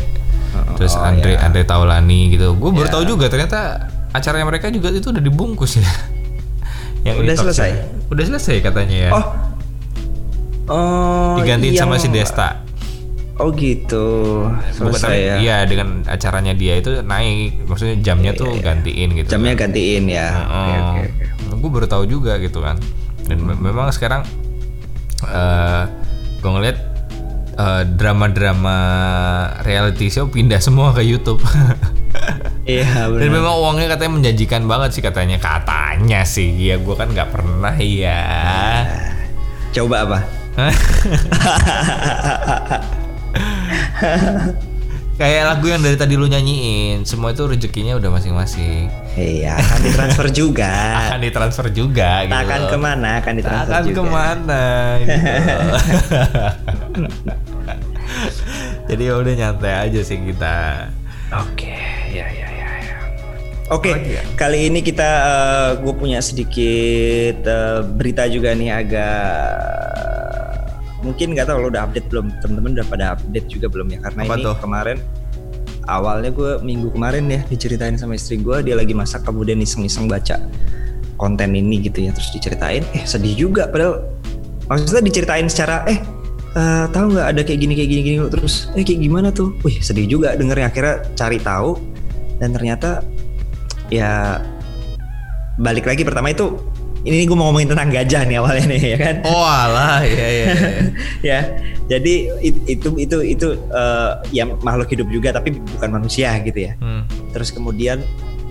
terus 0.74 0.92
oh, 0.92 1.02
Andre 1.02 1.32
ya. 1.32 1.42
Andre 1.42 1.62
Taulani 1.62 2.30
gitu 2.30 2.52
gue 2.52 2.70
baru 2.70 2.88
tahu 2.88 3.04
juga 3.06 3.26
ternyata 3.26 3.86
acaranya 4.10 4.44
mereka 4.44 4.68
juga 4.68 4.88
itu 4.88 5.06
udah 5.06 5.20
dibungkus 5.20 5.76
ya 5.76 5.86
yang 7.06 7.16
Udah 7.18 7.36
selesai? 7.36 7.70
show. 7.70 8.10
udah 8.10 8.24
selesai 8.26 8.56
katanya 8.60 8.96
ya 8.98 9.10
Oh. 9.12 9.26
Oh. 10.66 11.34
digantiin 11.38 11.72
yang- 11.72 11.86
sama 11.86 11.96
si 11.96 12.08
Desta 12.08 12.62
Oh 13.36 13.52
gitu. 13.52 14.48
Selesai 14.72 15.12
ya. 15.12 15.34
iya 15.36 15.56
dengan 15.62 16.00
acaranya 16.02 16.50
dia 16.50 16.72
itu 16.74 17.04
naik 17.04 17.68
maksudnya 17.68 18.00
jamnya 18.00 18.32
tuh 18.32 18.48
gantiin 18.56 19.12
gitu 19.12 19.28
Jamnya 19.28 19.52
gantiin 19.54 20.08
ya. 20.08 20.26
Oke 20.42 20.72
oke 20.72 21.00
oke. 21.44 21.54
gue 21.54 21.70
baru 21.70 21.84
tahu 21.86 22.04
juga 22.06 22.40
gitu 22.40 22.58
kan 22.58 22.80
dan 23.22 23.36
me- 23.36 23.60
memang 23.60 23.92
sekarang 23.92 24.24
eh 25.22 25.82
gue 26.38 26.48
ngeliat 26.48 26.78
eh, 27.56 27.82
drama-drama 27.88 28.78
reality 29.64 30.08
show 30.08 30.28
pindah 30.28 30.60
semua 30.60 30.92
ke 30.92 31.02
YouTube. 31.02 31.40
Iya 32.66 33.06
dan 33.06 33.30
benar. 33.30 33.32
memang 33.38 33.54
uangnya 33.62 33.94
katanya 33.94 34.18
menjanjikan 34.18 34.66
banget 34.66 34.98
sih 34.98 35.02
katanya. 35.04 35.38
Katanya 35.38 36.26
sih. 36.26 36.50
Ya 36.50 36.82
gue 36.82 36.94
kan 36.98 37.14
nggak 37.14 37.30
pernah 37.30 37.70
ya 37.78 38.26
Coba 39.70 40.02
apa? 40.02 40.18
kayak 45.16 45.42
lagu 45.48 45.66
yang 45.66 45.80
dari 45.80 45.96
tadi 45.96 46.12
lu 46.12 46.24
nyanyiin 46.24 47.02
semua 47.02 47.32
itu 47.32 47.44
rezekinya 47.44 47.96
udah 47.96 48.08
masing-masing 48.12 48.88
Iya, 49.16 49.56
akan 49.56 49.80
ditransfer 49.80 50.28
juga. 50.28 50.72
akan 51.08 51.18
ditransfer 51.24 51.66
juga 51.72 52.28
gitu 52.28 52.36
akan 52.36 52.60
ke 52.68 52.76
mana? 52.76 53.08
Akan 53.16 53.32
ditransfer 53.34 53.72
akan 53.72 53.82
juga. 53.88 53.96
ke 53.96 54.02
mana 54.04 54.62
gitu. 55.00 55.16
jadi 58.88 59.02
ya 59.02 59.14
udah 59.16 59.34
nyantai 59.34 59.72
aja 59.88 60.00
sih 60.00 60.18
kita 60.20 60.88
Oke, 61.34 61.74
ya 62.12 62.22
ya 62.28 62.46
ya. 62.46 62.68
ya. 62.78 62.96
Oke, 63.74 63.90
Apalagi 63.90 64.14
ya? 64.14 64.22
kali 64.38 64.58
ini 64.70 64.78
kita 64.78 65.10
gue 65.80 65.90
punya 65.90 66.22
sedikit 66.22 67.42
eh, 67.42 67.80
berita 67.82 68.22
juga 68.28 68.54
nih 68.54 68.70
agak 68.70 69.18
mungkin 71.06 71.38
nggak 71.38 71.46
tahu 71.46 71.62
lo 71.62 71.68
udah 71.70 71.86
update 71.86 72.06
belum? 72.10 72.26
Temen-temen 72.42 72.70
udah 72.82 72.86
pada 72.90 73.04
update 73.14 73.46
juga 73.46 73.66
belum 73.70 73.86
ya? 73.94 73.98
Karena 74.02 74.20
Apa 74.26 74.34
ini 74.34 74.44
tuh? 74.44 74.56
kemarin 74.58 74.98
awalnya 75.86 76.30
gue 76.34 76.58
minggu 76.66 76.90
kemarin 76.90 77.30
ya 77.30 77.40
diceritain 77.46 77.94
sama 77.94 78.18
istri 78.18 78.42
gue 78.42 78.58
dia 78.66 78.74
lagi 78.74 78.90
masak 78.90 79.22
kemudian 79.22 79.62
iseng-iseng 79.62 80.10
baca 80.10 80.42
konten 81.14 81.54
ini 81.54 81.78
gitu 81.86 82.02
ya 82.04 82.10
terus 82.10 82.34
diceritain. 82.34 82.82
Eh 82.92 83.06
sedih 83.06 83.38
juga 83.38 83.70
padahal 83.70 84.02
maksudnya 84.66 85.06
diceritain 85.06 85.46
secara 85.46 85.86
eh 85.86 86.02
eh, 86.58 86.84
tahu 86.90 87.14
nggak 87.14 87.26
ada 87.32 87.40
kayak 87.46 87.60
gini 87.62 87.72
kayak 87.78 87.88
gini 87.94 88.02
gini 88.02 88.16
terus 88.28 88.66
eh 88.74 88.82
kayak 88.82 89.00
gimana 89.00 89.30
tuh? 89.30 89.54
Wih 89.62 89.78
sedih 89.78 90.10
juga 90.10 90.34
dengernya 90.34 90.66
akhirnya 90.68 90.94
cari 91.14 91.38
tahu 91.38 91.78
dan 92.42 92.50
ternyata 92.52 93.00
ya 93.88 94.42
balik 95.56 95.88
lagi 95.88 96.04
pertama 96.04 96.34
itu 96.34 96.58
ini 97.06 97.22
gue 97.22 97.32
mau 97.32 97.48
ngomongin 97.48 97.70
tentang 97.70 97.88
gajah 97.88 98.22
nih 98.22 98.36
awalnya 98.36 98.66
nih 98.66 98.82
ya 98.84 98.98
kan 98.98 99.16
Oh 99.24 99.40
alah, 99.40 100.02
iya 100.02 100.26
iya. 100.26 100.44
iya. 100.44 100.80
ya 101.30 101.40
jadi 101.86 102.14
it- 102.40 102.64
itu 102.68 102.88
itu 102.96 103.16
itu 103.24 103.46
eh, 103.54 104.10
ya 104.32 104.44
makhluk 104.58 104.90
hidup 104.90 105.06
juga 105.08 105.30
tapi 105.30 105.54
bukan 105.54 105.90
manusia 105.92 106.34
gitu 106.40 106.58
ya 106.60 106.74
Hmm. 106.76 107.06
terus 107.30 107.48
kemudian 107.48 108.02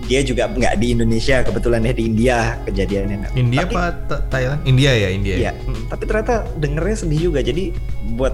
dia 0.06 0.22
juga 0.22 0.46
nggak 0.46 0.78
di 0.78 0.94
Indonesia 0.94 1.42
kebetulan 1.42 1.82
ya 1.82 1.90
di 1.90 2.04
India 2.06 2.38
kejadiannya 2.62 3.26
India 3.34 3.60
Tapi- 3.60 3.74
apa 3.74 3.84
Th- 4.06 4.22
Thailand? 4.28 4.60
India 4.64 4.92
ya, 4.94 5.08
India. 5.10 5.34
Iya, 5.36 5.52
mm, 5.52 5.82
tapi 5.88 6.02
ternyata 6.04 6.34
dengernya 6.54 6.96
sedih 6.96 7.20
juga. 7.26 7.42
Jadi 7.42 7.74
buat 8.14 8.30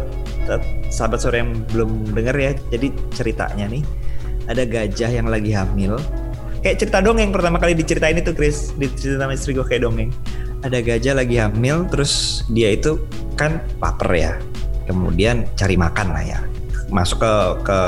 uh, 0.46 0.60
sahabat 0.86 1.18
sore 1.18 1.40
yang 1.40 1.64
belum 1.66 2.12
denger 2.12 2.36
ya, 2.36 2.50
jadi 2.68 2.86
ceritanya 3.10 3.64
nih 3.68 3.80
ada 4.44 4.62
gajah 4.62 5.10
yang 5.12 5.26
lagi 5.26 5.48
hamil. 5.50 5.96
Kayak 6.62 6.76
cerita 6.78 6.98
dongeng 7.02 7.34
pertama 7.34 7.58
kali 7.58 7.74
diceritain 7.74 8.14
itu 8.14 8.30
Chris, 8.32 8.70
diceritain 8.78 9.18
sama 9.18 9.34
istri 9.34 9.50
gue 9.52 9.66
kayak 9.66 9.82
dongeng. 9.82 10.14
Ada 10.62 10.78
gajah 10.78 11.14
lagi 11.18 11.36
hamil, 11.42 11.90
terus 11.90 12.46
dia 12.54 12.70
itu 12.70 13.02
kan 13.34 13.58
lapar 13.82 14.14
ya, 14.14 14.38
kemudian 14.86 15.42
cari 15.58 15.74
makan 15.74 16.14
lah 16.14 16.22
ya, 16.22 16.40
masuk 16.86 17.18
ke 17.18 17.34
ke 17.66 17.78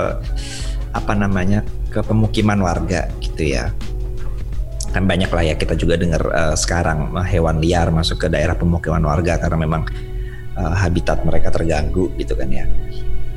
apa 0.90 1.12
namanya 1.14 1.62
ke 1.90 2.02
pemukiman 2.02 2.58
warga 2.58 3.06
gitu 3.18 3.54
ya 3.54 3.70
kan 4.94 5.10
banyak 5.10 5.26
lah 5.26 5.42
ya 5.42 5.54
kita 5.58 5.74
juga 5.74 5.98
dengar 5.98 6.22
eh, 6.22 6.54
sekarang 6.54 7.18
hewan 7.26 7.58
liar 7.58 7.90
masuk 7.90 8.22
ke 8.22 8.26
daerah 8.30 8.54
pemukiman 8.54 9.02
warga 9.02 9.42
karena 9.42 9.58
memang 9.58 9.82
eh, 10.54 10.74
habitat 10.78 11.26
mereka 11.26 11.50
terganggu 11.50 12.14
gitu 12.14 12.38
kan 12.38 12.46
ya. 12.46 12.70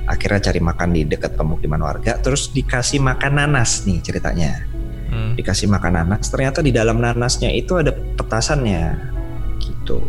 Akhirnya 0.07 0.39
cari 0.39 0.61
makan 0.63 0.89
di 0.95 1.01
dekat 1.03 1.35
pemukiman 1.35 1.83
warga, 1.83 2.15
terus 2.23 2.47
dikasih 2.55 3.03
makan 3.03 3.43
nanas 3.43 3.83
nih 3.83 3.99
ceritanya. 3.99 4.63
Hmm. 5.07 5.33
Dikasih 5.39 5.71
makan 5.71 6.03
nanas, 6.03 6.27
ternyata 6.27 6.59
di 6.59 6.75
dalam 6.75 6.99
nanasnya 6.99 7.51
itu 7.53 7.79
ada 7.79 7.95
petasannya, 7.95 8.99
gitu. 9.63 10.03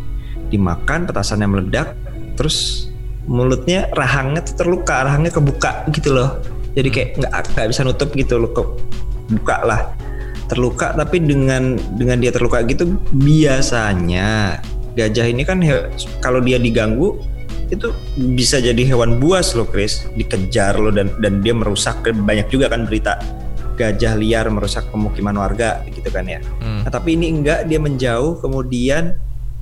Dimakan 0.51 1.07
petasannya 1.07 1.49
meledak, 1.49 1.95
terus 2.35 2.91
mulutnya 3.29 3.87
rahangnya 3.95 4.43
tuh 4.43 4.65
terluka, 4.65 5.07
rahangnya 5.07 5.31
kebuka 5.31 5.87
gitu 5.95 6.15
loh. 6.17 6.43
Jadi 6.75 6.89
kayak 6.91 7.09
nggak 7.23 7.33
nggak 7.55 7.69
bisa 7.71 7.81
nutup 7.87 8.11
gitu 8.15 8.43
loh, 8.43 8.51
kebuka 8.51 9.57
lah 9.63 9.83
terluka 10.49 10.97
tapi 10.97 11.21
dengan 11.21 11.77
dengan 11.95 12.17
dia 12.19 12.33
terluka 12.33 12.65
gitu 12.65 12.97
biasanya 13.21 14.59
gajah 14.97 15.27
ini 15.29 15.45
kan 15.45 15.61
kalau 16.25 16.41
dia 16.41 16.57
diganggu 16.57 17.21
itu 17.69 17.93
bisa 18.35 18.59
jadi 18.59 18.81
hewan 18.89 19.21
buas 19.21 19.53
loh 19.53 19.69
Chris 19.69 20.09
dikejar 20.17 20.81
loh 20.81 20.89
dan 20.89 21.13
dan 21.21 21.45
dia 21.45 21.53
merusak 21.53 22.01
banyak 22.01 22.49
juga 22.49 22.73
kan 22.73 22.89
berita 22.89 23.21
gajah 23.79 24.19
liar 24.19 24.51
merusak 24.51 24.91
pemukiman 24.91 25.39
warga 25.39 25.87
gitu 25.87 26.11
kan 26.11 26.27
ya. 26.27 26.43
Hmm. 26.59 26.83
Nah, 26.83 26.91
tapi 26.91 27.15
ini 27.15 27.31
enggak 27.31 27.71
dia 27.71 27.79
menjauh 27.79 28.43
kemudian 28.43 29.15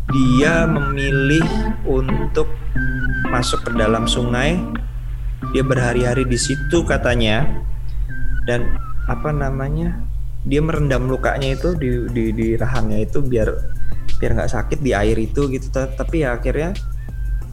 dia 0.09 0.65
memilih 0.65 1.45
untuk 1.85 2.49
masuk 3.29 3.69
ke 3.69 3.71
dalam 3.77 4.09
sungai. 4.09 4.57
Dia 5.53 5.61
berhari-hari 5.61 6.25
di 6.25 6.41
situ 6.41 6.83
katanya. 6.89 7.45
Dan 8.49 8.79
apa 9.11 9.35
namanya 9.35 9.99
dia 10.47 10.63
merendam 10.63 11.11
lukanya 11.11 11.59
itu 11.59 11.75
di 11.75 12.07
di, 12.15 12.25
di 12.31 12.49
rahangnya 12.55 13.03
itu 13.03 13.19
biar 13.19 13.51
biar 14.17 14.31
nggak 14.39 14.53
sakit 14.55 14.79
di 14.81 14.95
air 14.97 15.19
itu 15.19 15.51
gitu. 15.51 15.69
Ta- 15.69 15.93
tapi 15.93 16.25
ya 16.25 16.39
akhirnya 16.39 16.73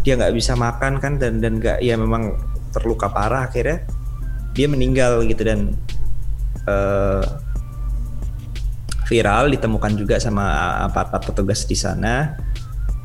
dia 0.06 0.14
nggak 0.16 0.34
bisa 0.38 0.54
makan 0.56 1.02
kan 1.02 1.18
dan 1.20 1.42
dan 1.42 1.60
nggak 1.60 1.82
ya 1.84 1.98
memang 2.00 2.38
terluka 2.72 3.10
parah 3.10 3.50
akhirnya. 3.52 3.84
Dia 4.54 4.70
meninggal 4.70 5.26
gitu. 5.26 5.42
Dan 5.42 5.74
eh, 6.68 7.26
viral 9.08 9.52
ditemukan 9.54 9.94
juga 10.00 10.16
sama 10.18 10.78
aparat 10.88 11.22
petugas 11.22 11.68
di 11.68 11.78
sana. 11.78 12.38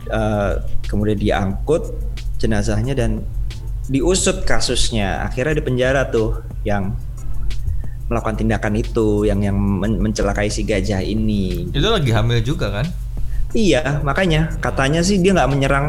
Eh, 0.09 0.53
kemudian 0.89 1.19
diangkut 1.19 1.93
jenazahnya 2.41 2.97
dan 2.97 3.21
diusut 3.91 4.45
kasusnya. 4.45 5.25
Akhirnya 5.27 5.59
dipenjara 5.59 6.09
tuh 6.09 6.45
yang 6.65 6.97
melakukan 8.09 8.41
tindakan 8.41 8.75
itu 8.81 9.29
yang 9.29 9.45
yang 9.45 9.57
men- 9.57 10.01
mencelakai 10.01 10.49
si 10.49 10.65
gajah 10.65 11.05
ini. 11.05 11.69
Itu 11.69 11.89
lagi 11.93 12.09
hamil 12.09 12.41
juga 12.41 12.73
kan? 12.73 12.87
Iya, 13.53 14.01
makanya 14.05 14.61
katanya 14.61 15.01
sih 15.01 15.21
dia 15.21 15.33
nggak 15.33 15.51
menyerang 15.53 15.87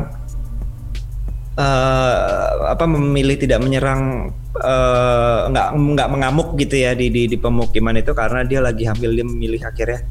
eh 1.60 2.48
apa 2.72 2.88
memilih 2.88 3.36
tidak 3.36 3.60
menyerang 3.60 4.32
eh, 4.58 5.40
nggak 5.50 5.68
nggak 5.78 6.10
mengamuk 6.10 6.58
gitu 6.58 6.76
ya 6.82 6.98
di, 6.98 7.14
di 7.14 7.30
di 7.30 7.38
pemukiman 7.38 7.94
itu 8.02 8.12
karena 8.18 8.42
dia 8.42 8.60
lagi 8.60 8.90
hamil 8.90 9.14
dia 9.14 9.26
memilih 9.26 9.62
akhirnya 9.62 10.02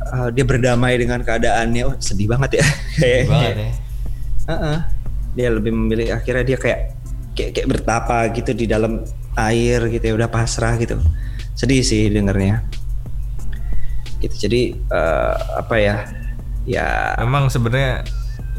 eh, 0.00 0.28
dia 0.32 0.44
berdamai 0.44 0.96
dengan 0.96 1.20
keadaannya. 1.20 1.82
Oh, 1.84 1.96
sedih 2.00 2.28
banget 2.32 2.60
ya. 2.60 2.66
Kayak 3.00 3.20
Banget 3.28 3.54
ya. 3.56 3.70
Heeh. 4.50 4.78
Dia 5.30 5.48
lebih 5.54 5.70
memilih 5.70 6.10
akhirnya 6.10 6.42
dia 6.42 6.58
kayak 6.58 6.80
kayak, 7.38 7.50
kayak 7.54 7.68
bertapa 7.70 8.16
gitu 8.34 8.50
di 8.50 8.66
dalam 8.66 9.06
air 9.38 9.86
gitu 9.86 10.04
ya 10.10 10.14
udah 10.18 10.28
pasrah 10.32 10.74
gitu. 10.80 10.98
Sedih 11.54 11.86
sih 11.86 12.10
dengernya. 12.10 12.66
Gitu. 14.18 14.48
Jadi 14.48 14.74
eh, 14.74 15.34
apa 15.54 15.76
ya? 15.78 15.96
Ya 16.68 17.16
Memang 17.16 17.48
sebenarnya 17.48 18.04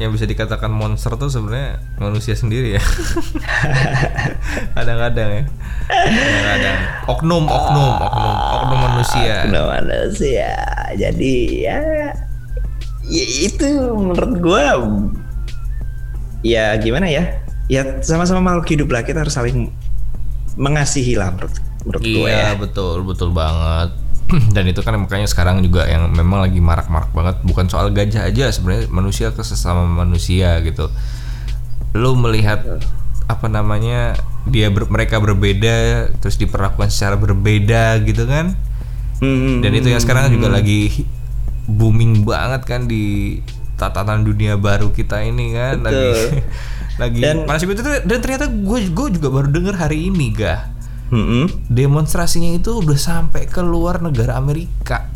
yang 0.00 0.08
bisa 0.10 0.24
dikatakan 0.24 0.72
monster 0.72 1.12
tuh 1.20 1.28
sebenarnya 1.28 1.78
manusia 2.00 2.32
sendiri 2.32 2.80
ya. 2.80 2.82
Kadang-kadang 4.76 5.30
ya. 5.30 5.44
Kadang-kadang 5.86 6.78
oknum, 7.12 7.44
oknum, 7.44 7.94
oknum, 8.00 8.36
oknum 8.56 8.78
manusia. 8.80 9.34
Oknum 9.46 9.66
manusia. 9.68 10.52
Jadi 10.96 11.34
ya, 11.68 11.78
ya 13.04 13.24
itu 13.44 13.68
menurut 13.92 14.32
gua 14.40 14.60
ya 16.40 16.72
gimana 16.80 17.06
ya? 17.12 17.44
Ya 17.70 18.00
sama-sama 18.00 18.40
makhluk 18.42 18.72
hidup 18.72 18.88
lah 18.90 19.04
kita 19.04 19.22
harus 19.22 19.36
saling 19.36 19.70
mengasihi 20.56 21.16
lah 21.16 21.30
menurut 21.36 21.54
menurut 21.84 22.02
gua 22.02 22.28
ya. 22.28 22.32
Iya 22.32 22.48
betul 22.56 23.04
betul 23.04 23.30
banget. 23.30 24.01
Dan 24.56 24.64
itu 24.66 24.80
kan 24.80 24.96
makanya 24.96 25.28
sekarang 25.28 25.60
juga 25.60 25.84
yang 25.84 26.08
memang 26.08 26.42
lagi 26.42 26.58
marak-marak 26.58 27.12
banget. 27.12 27.36
Bukan 27.42 27.68
soal 27.68 27.92
gajah 27.92 28.26
aja 28.26 28.48
sebenarnya 28.48 28.88
manusia 28.88 29.28
ke 29.30 29.42
sesama 29.42 29.84
manusia 29.84 30.58
gitu. 30.64 30.88
Lu 31.92 32.16
melihat 32.16 32.64
apa 33.28 33.46
namanya 33.46 34.16
dia 34.48 34.68
ber- 34.68 34.90
mereka 34.90 35.22
berbeda 35.22 36.08
terus 36.18 36.36
diperlakukan 36.36 36.88
secara 36.88 37.14
berbeda 37.14 38.00
gitu 38.02 38.24
kan? 38.24 38.56
Hmm, 39.22 39.62
Dan 39.62 39.76
itu 39.78 39.86
yang 39.86 40.02
sekarang 40.02 40.32
juga 40.34 40.50
lagi 40.50 41.06
booming 41.70 42.26
banget 42.26 42.66
kan 42.66 42.90
di 42.90 43.38
tatanan 43.78 44.26
dunia 44.26 44.58
baru 44.58 44.90
kita 44.90 45.22
ini 45.22 45.54
kan. 45.54 45.84
Lagi 45.84 46.08
lagi 47.02 47.20
Dan- 47.22 47.46
itu 47.46 47.80
tuh- 47.80 48.04
dan 48.04 48.18
ternyata 48.20 48.46
gue 48.50 48.78
gue 48.90 49.06
juga 49.16 49.28
baru 49.32 49.48
denger 49.48 49.74
hari 49.76 50.12
ini 50.12 50.28
gah 50.34 50.68
mm-mm. 51.12 51.44
demonstrasinya 51.68 52.50
itu 52.50 52.80
udah 52.80 52.96
sampai 52.96 53.44
ke 53.44 53.60
luar 53.60 54.00
negara 54.00 54.34
Amerika. 54.34 55.06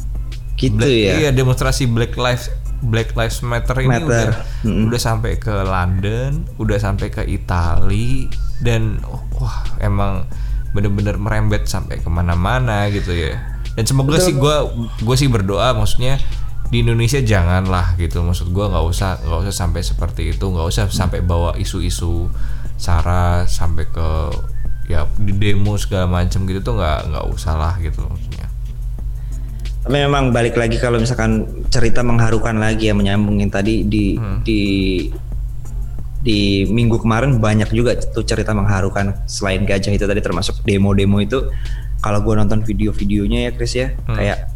gitu 0.54 0.76
Black- 0.76 0.88
ya. 0.88 1.12
Iya 1.18 1.30
demonstrasi 1.32 1.84
Black 1.84 2.16
Lives 2.16 2.48
Black 2.80 3.12
Lives 3.12 3.40
Matter 3.40 3.76
ini 3.80 3.88
Matter. 3.88 4.04
udah 4.06 4.26
Mm-mm. 4.62 4.88
udah 4.88 5.00
sampai 5.00 5.36
ke 5.36 5.52
London, 5.52 6.44
udah 6.56 6.76
sampai 6.76 7.08
ke 7.08 7.24
Italia 7.24 8.28
dan 8.60 9.00
oh, 9.04 9.20
wah 9.36 9.64
emang 9.80 10.24
bener-bener 10.72 11.16
merembet 11.16 11.64
sampai 11.64 12.00
ke 12.00 12.08
mana-mana 12.08 12.88
gitu 12.88 13.12
ya. 13.12 13.36
Dan 13.76 13.84
semoga 13.84 14.16
sih 14.16 14.32
gue 14.32 14.56
gue 15.00 15.16
sih 15.16 15.28
berdoa 15.28 15.72
maksudnya 15.72 16.16
di 16.66 16.80
Indonesia 16.80 17.20
janganlah 17.20 17.94
gitu 17.94 18.20
maksud 18.20 18.48
gue 18.48 18.64
nggak 18.64 18.84
usah 18.84 19.20
nggak 19.22 19.40
usah 19.46 19.54
sampai 19.54 19.80
seperti 19.80 20.32
itu 20.32 20.44
nggak 20.44 20.66
usah 20.66 20.84
sampai 20.88 21.20
bawa 21.20 21.54
isu-isu 21.54 22.26
sara 22.74 23.44
sampai 23.46 23.86
ke 23.86 24.08
ya 24.86 25.06
di 25.18 25.34
demo 25.34 25.74
segala 25.74 26.06
macam 26.06 26.46
gitu 26.46 26.62
tuh 26.62 26.74
nggak 26.78 26.98
nggak 27.10 27.24
usah 27.34 27.54
lah 27.58 27.74
gitu 27.82 28.06
maksudnya. 28.06 28.46
Tapi 29.86 29.96
memang 30.02 30.34
balik 30.34 30.58
lagi 30.58 30.82
kalau 30.82 30.98
misalkan 30.98 31.46
cerita 31.70 32.02
mengharukan 32.02 32.58
lagi 32.58 32.90
ya 32.90 32.94
menyambungin 32.94 33.50
tadi 33.50 33.86
di 33.86 34.18
di 34.42 34.62
di 36.26 36.66
minggu 36.66 36.98
kemarin 36.98 37.38
banyak 37.38 37.70
juga 37.70 37.94
tuh 37.94 38.26
cerita 38.26 38.50
mengharukan 38.50 39.14
selain 39.30 39.62
gajah 39.62 39.94
itu 39.94 40.06
tadi 40.06 40.18
termasuk 40.18 40.62
demo-demo 40.66 41.22
itu. 41.22 41.50
Kalau 42.02 42.22
gue 42.22 42.34
nonton 42.38 42.62
video-videonya 42.62 43.38
ya 43.46 43.50
Chris 43.54 43.74
ya 43.74 43.94
kayak 44.06 44.50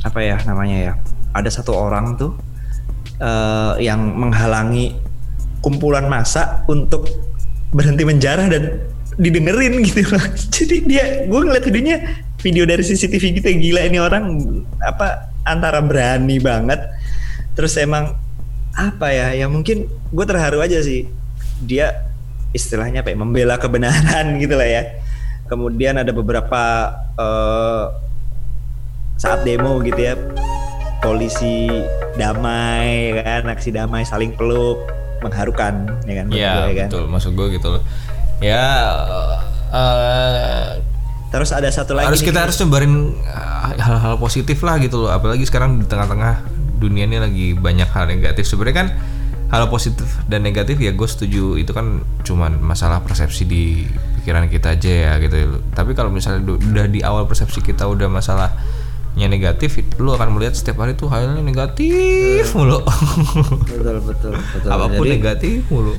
apa 0.00 0.18
ya 0.24 0.36
namanya 0.48 0.76
ya 0.80 0.92
ada 1.36 1.50
satu 1.52 1.76
orang 1.76 2.16
tuh 2.16 2.32
eh, 3.20 3.84
yang 3.84 4.00
menghalangi 4.16 4.96
kumpulan 5.60 6.08
massa 6.08 6.64
untuk 6.68 7.04
berhenti 7.70 8.02
menjarah 8.02 8.48
dan 8.48 8.89
didengerin 9.20 9.84
gitu 9.84 10.00
loh. 10.08 10.24
Jadi 10.56 10.76
dia 10.88 11.28
gue 11.28 11.40
ngeliat 11.44 11.64
videonya 11.68 11.96
video 12.40 12.64
dari 12.64 12.80
CCTV 12.80 13.24
gitu 13.36 13.46
ya, 13.52 13.56
gila 13.60 13.80
ini 13.84 13.98
orang 14.00 14.24
apa 14.80 15.28
antara 15.44 15.84
berani 15.84 16.40
banget 16.40 16.80
terus 17.52 17.76
emang 17.76 18.16
apa 18.72 19.12
ya 19.12 19.36
ya 19.36 19.46
mungkin 19.50 19.84
gue 19.88 20.24
terharu 20.24 20.64
aja 20.64 20.80
sih 20.80 21.04
dia 21.60 22.10
istilahnya 22.50 23.04
apa 23.04 23.14
ya, 23.14 23.16
membela 23.18 23.56
kebenaran 23.60 24.34
gitu 24.42 24.54
lah 24.56 24.68
ya. 24.68 24.82
Kemudian 25.50 25.98
ada 25.98 26.14
beberapa 26.14 26.94
eh, 27.18 27.84
saat 29.18 29.42
demo 29.42 29.82
gitu 29.82 29.98
ya, 29.98 30.14
polisi 31.02 31.66
damai 32.14 33.18
kan, 33.18 33.50
aksi 33.50 33.74
damai 33.74 34.06
saling 34.06 34.34
peluk, 34.38 34.78
mengharukan 35.26 35.90
ya 36.06 36.14
kan. 36.22 36.26
Iya, 36.30 36.52
ya 36.70 36.74
kan. 36.86 36.88
betul. 36.90 37.04
Maksud 37.10 37.32
gue 37.34 37.46
gitu 37.58 37.68
loh. 37.78 37.82
Ya 38.40 38.64
eh, 39.70 40.80
Terus 41.30 41.50
ada 41.54 41.70
satu 41.70 41.94
lagi 41.94 42.10
harus 42.10 42.22
nih, 42.26 42.34
kita 42.34 42.38
harus 42.42 42.58
nyebarin 42.58 43.14
uh, 43.22 43.70
hal-hal 43.78 44.18
positif 44.18 44.66
lah 44.66 44.82
gitu 44.82 45.06
loh. 45.06 45.10
Apalagi 45.14 45.46
sekarang 45.46 45.78
di 45.78 45.86
tengah-tengah 45.86 46.42
dunia 46.82 47.06
ini 47.06 47.22
lagi 47.22 47.46
banyak 47.54 47.86
hal 47.86 48.10
negatif. 48.10 48.50
Sebenarnya 48.50 48.76
kan 48.82 48.88
hal 49.54 49.70
positif 49.70 50.10
dan 50.26 50.42
negatif 50.42 50.82
ya 50.82 50.90
gue 50.90 51.06
setuju. 51.06 51.54
Itu 51.54 51.70
kan 51.70 52.02
cuman 52.26 52.58
masalah 52.58 52.98
persepsi 53.06 53.46
di 53.46 53.86
pikiran 54.20 54.50
kita 54.50 54.74
aja 54.74 54.90
ya 54.90 55.12
gitu. 55.22 55.62
Tapi 55.70 55.94
kalau 55.94 56.10
misalnya 56.10 56.42
udah 56.50 56.90
di 56.90 56.98
awal 57.06 57.30
persepsi 57.30 57.62
kita 57.62 57.86
udah 57.86 58.10
masalahnya 58.10 59.26
negatif 59.30 59.78
lu 60.02 60.10
akan 60.10 60.34
melihat 60.34 60.58
setiap 60.58 60.82
hari 60.82 60.98
tuh 60.98 61.14
halnya 61.14 61.38
negatif 61.38 62.42
mulu. 62.58 62.82
Betul 63.70 64.02
betul 64.02 64.34
betul. 64.34 64.70
apa 64.74 64.98
pun 64.98 65.06
Jadi, 65.06 65.14
negatif 65.14 65.62
mulu 65.70 65.94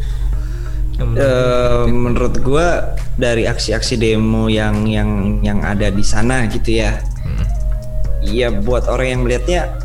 Eh, 1.04 1.84
menurut 1.90 2.36
gua 2.46 2.98
dari 3.18 3.50
aksi-aksi 3.50 3.98
demo 3.98 4.48
yang 4.48 4.86
yang 4.86 5.42
yang 5.42 5.60
ada 5.66 5.90
di 5.90 6.06
sana 6.06 6.46
gitu 6.48 6.82
ya. 6.82 6.98
Hmm. 7.26 7.46
Iya 8.22 8.54
buat 8.54 8.86
orang 8.86 9.08
yang 9.18 9.22
melihatnya 9.26 9.76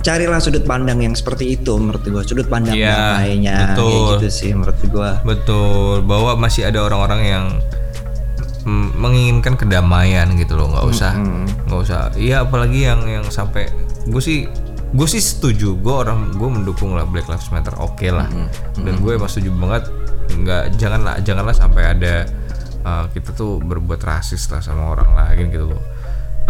carilah 0.00 0.40
sudut 0.40 0.64
pandang 0.64 1.04
yang 1.04 1.12
seperti 1.12 1.60
itu 1.60 1.76
menurut 1.76 2.00
gua 2.08 2.24
sudut 2.24 2.48
pandang 2.48 2.72
Iya, 2.72 3.20
damainya 3.20 3.52
kayak 3.52 3.68
betul. 3.76 4.08
gitu 4.16 4.28
sih 4.32 4.50
menurut 4.56 4.78
gua. 4.90 5.10
Betul, 5.22 6.02
bahwa 6.08 6.34
masih 6.40 6.66
ada 6.66 6.82
orang-orang 6.82 7.22
yang 7.22 7.46
menginginkan 9.00 9.56
kedamaian 9.56 10.28
gitu 10.36 10.52
loh, 10.54 10.68
nggak 10.68 10.86
usah, 10.92 11.12
nggak 11.66 11.80
usah. 11.80 12.12
Iya, 12.14 12.44
apalagi 12.44 12.84
yang 12.84 13.00
yang 13.08 13.24
sampai 13.32 13.72
gue 14.04 14.20
sih 14.20 14.44
gue 14.90 15.06
sih 15.06 15.22
setuju, 15.22 15.78
gue 15.78 15.94
orang 15.94 16.34
gue 16.34 16.48
mendukung 16.50 16.92
lah 16.98 17.06
Black 17.06 17.30
Lives 17.30 17.48
Matter, 17.54 17.72
oke 17.78 18.04
lah, 18.10 18.26
dan 18.74 18.94
gue 19.00 19.12
emang 19.14 19.30
setuju 19.30 19.54
banget, 19.54 19.86
nggak 20.30 20.78
janganlah 20.78 21.18
janganlah 21.20 21.56
sampai 21.56 21.82
ada 21.98 22.14
uh, 22.86 23.04
kita 23.10 23.34
tuh 23.34 23.58
berbuat 23.58 24.00
rasis 24.02 24.46
lah 24.50 24.62
sama 24.62 24.94
orang 24.94 25.14
lain 25.14 25.50
gitu 25.50 25.66
loh. 25.74 25.82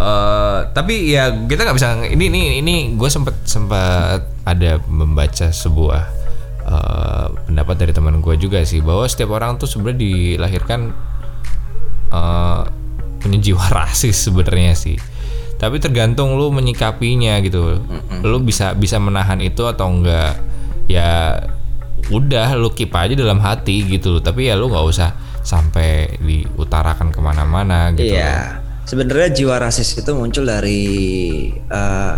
Eh, 0.01 0.61
tapi 0.73 1.13
ya 1.13 1.29
kita 1.29 1.61
nggak 1.61 1.77
bisa 1.77 1.89
ini 2.09 2.33
ini 2.33 2.41
ini 2.65 2.75
gue 2.97 3.11
sempat 3.13 3.37
sempat 3.45 4.25
ada 4.49 4.81
membaca 4.89 5.53
sebuah 5.53 6.03
eh, 6.65 7.27
pendapat 7.45 7.77
dari 7.77 7.93
teman 7.93 8.25
gue 8.25 8.33
juga 8.41 8.65
sih 8.65 8.81
bahwa 8.81 9.05
setiap 9.05 9.37
orang 9.37 9.61
tuh 9.61 9.69
sebenarnya 9.69 10.01
dilahirkan 10.01 10.81
eh, 12.09 12.63
punya 13.21 13.39
jiwa 13.45 13.65
rasis 13.77 14.17
sebenarnya 14.25 14.73
sih. 14.73 14.97
Tapi 15.61 15.77
tergantung 15.77 16.41
lu 16.41 16.49
menyikapinya 16.49 17.37
gitu. 17.45 17.85
Lu 18.25 18.41
bisa 18.41 18.73
bisa 18.73 18.97
menahan 18.97 19.45
itu 19.45 19.69
atau 19.69 19.93
enggak 19.93 20.41
ya 20.89 21.37
udah 22.11 22.59
lu 22.59 22.75
keep 22.75 22.91
aja 22.93 23.15
dalam 23.15 23.39
hati 23.39 23.87
gitu 23.87 24.19
loh 24.19 24.23
tapi 24.23 24.51
ya 24.51 24.59
lu 24.59 24.67
nggak 24.69 24.87
usah 24.87 25.11
sampai 25.41 26.21
diutarakan 26.21 27.09
ke 27.15 27.21
mana-mana 27.23 27.95
gitu 27.97 28.13
Iya. 28.13 28.61
Sebenarnya 28.85 29.31
jiwa 29.31 29.55
rasis 29.63 29.95
itu 29.95 30.11
muncul 30.13 30.43
dari 30.43 30.83
eh, 31.55 32.15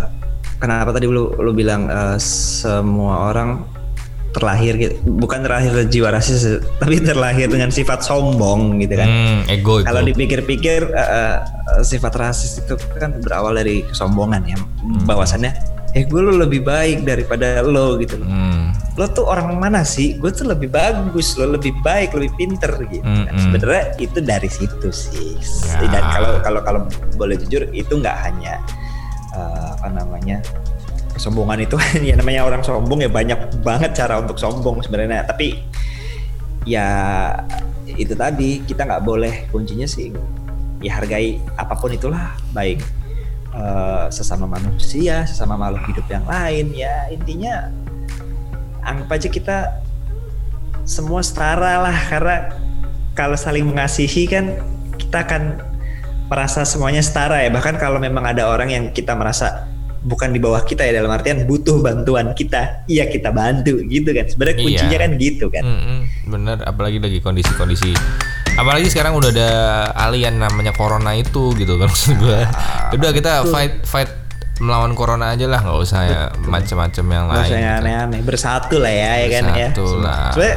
kenapa 0.56 0.96
tadi 0.96 1.04
lu 1.04 1.28
lu 1.36 1.52
bilang 1.52 1.86
eh, 1.86 2.16
semua 2.18 3.28
orang 3.28 3.60
terlahir 4.32 4.80
gitu, 4.80 4.96
bukan 5.04 5.44
terlahir 5.44 5.84
jiwa 5.92 6.08
rasis 6.08 6.64
tapi 6.80 6.96
terlahir 7.04 7.52
dengan 7.52 7.68
sifat 7.68 8.00
sombong 8.00 8.80
gitu 8.80 8.96
kan. 8.96 9.04
Hmm, 9.04 9.40
ego 9.52 9.84
itu. 9.84 9.86
Kalau 9.92 10.00
dipikir-pikir 10.00 10.80
eh, 10.88 11.36
eh, 11.36 11.84
sifat 11.84 12.16
rasis 12.16 12.64
itu 12.64 12.80
kan 12.96 13.20
berawal 13.20 13.52
dari 13.52 13.84
kesombongan 13.84 14.40
ya. 14.48 14.56
Bahwasannya 15.04 15.52
eh 15.92 16.08
gue 16.08 16.20
lo 16.24 16.32
lebih 16.40 16.64
baik 16.64 17.04
daripada 17.04 17.60
lo 17.60 18.00
gitu 18.00 18.16
loh. 18.16 18.28
Hmm, 18.28 18.72
Lo 18.96 19.08
tuh 19.08 19.28
orang 19.28 19.56
mana 19.60 19.84
sih? 19.84 20.16
Gue 20.16 20.32
tuh 20.32 20.48
lebih 20.48 20.72
bagus, 20.72 21.36
lo 21.36 21.52
lebih 21.52 21.72
baik, 21.84 22.16
lebih 22.16 22.32
pinter 22.36 22.72
gitu. 22.88 23.04
Mm, 23.04 23.24
Nah, 23.28 23.32
mm. 23.32 23.40
Sebenarnya 23.40 23.84
itu 24.00 24.18
dari 24.24 24.48
situ 24.48 24.88
sih. 24.88 25.36
Ya. 25.68 25.88
Dan 25.92 26.04
kalau 26.04 26.32
kalau 26.40 26.60
kalau 26.64 26.80
boleh 27.16 27.36
jujur 27.40 27.68
itu 27.76 27.92
nggak 27.92 28.16
hanya 28.24 28.60
eh, 29.36 29.68
apa 29.76 29.88
namanya 29.92 30.40
kesombongan 31.12 31.68
itu 31.68 31.76
ya 32.08 32.16
namanya 32.16 32.48
orang 32.48 32.64
sombong 32.64 33.04
ya 33.04 33.10
banyak 33.12 33.60
banget 33.60 33.92
cara 33.92 34.16
untuk 34.20 34.40
sombong 34.40 34.80
sebenarnya. 34.80 35.28
Tapi 35.28 35.60
ya 36.64 36.88
itu 37.84 38.16
tadi 38.16 38.64
kita 38.64 38.88
nggak 38.88 39.02
boleh 39.04 39.34
kuncinya 39.52 39.84
sih 39.84 40.08
ya 40.82 40.98
hargai 40.98 41.38
apa 41.58 41.74
pun 41.78 41.94
itulah 41.94 42.34
baik 42.50 42.82
eh, 43.52 44.06
sesama 44.08 44.48
manusia 44.48 45.24
sesama 45.28 45.54
makhluk 45.56 45.84
hidup 45.92 46.06
yang 46.08 46.24
lain 46.24 46.66
ya 46.72 47.08
intinya 47.08 47.68
anggap 48.82 49.08
aja 49.14 49.28
kita 49.30 49.56
semua 50.82 51.22
setara 51.22 51.78
lah 51.78 51.94
karena 52.10 52.36
kalau 53.14 53.38
saling 53.38 53.62
mengasihi 53.62 54.26
kan 54.26 54.58
kita 54.98 55.22
akan 55.22 55.42
merasa 56.26 56.64
semuanya 56.64 57.04
setara 57.04 57.44
ya. 57.44 57.52
Bahkan 57.52 57.76
kalau 57.76 58.00
memang 58.00 58.24
ada 58.24 58.48
orang 58.48 58.72
yang 58.72 58.84
kita 58.90 59.12
merasa 59.12 59.68
bukan 60.02 60.34
di 60.34 60.40
bawah 60.42 60.64
kita 60.64 60.82
ya 60.82 60.98
dalam 60.98 61.12
artian 61.14 61.46
butuh 61.46 61.78
bantuan 61.78 62.34
kita 62.34 62.82
iya 62.90 63.06
kita 63.06 63.30
bantu 63.30 63.78
gitu 63.86 64.10
kan. 64.10 64.26
Sebenarnya 64.26 64.56
Iya. 64.58 64.64
kuncinya 64.66 64.98
kan 64.98 65.10
gitu 65.20 65.46
kan. 65.52 65.62
Mm, 65.62 65.80
mm, 65.84 66.00
bener 66.32 66.56
apalagi 66.66 66.98
lagi 66.98 67.18
kondisi-kondisi 67.20 67.92
apalagi 68.54 68.86
sekarang 68.86 69.14
udah 69.14 69.30
ada 69.30 69.50
alien 69.98 70.36
namanya 70.36 70.70
corona 70.70 71.12
itu 71.12 71.52
gitu 71.54 71.76
kan 71.76 71.88
maksud 71.88 72.16
gua 72.16 72.44
udah 72.92 73.10
kita 73.10 73.32
fight 73.48 73.82
fight 73.82 74.10
melawan 74.58 74.92
corona 74.92 75.32
aja 75.32 75.48
lah 75.48 75.58
nggak 75.58 75.78
usah 75.80 76.00
ya 76.04 76.22
macam-macam 76.38 77.04
yang 77.04 77.26
lain 77.26 77.40
Rasanya 77.42 77.58
gitu. 77.72 77.80
aneh-aneh 77.82 78.20
bersatu 78.22 78.76
lah 78.78 78.92
ya, 78.92 79.12
ya 79.18 79.28
kan 79.28 79.42
ya. 79.42 79.52
Bersatu 79.66 79.86
lah. 79.98 80.22
Sebenarnya 80.30 80.56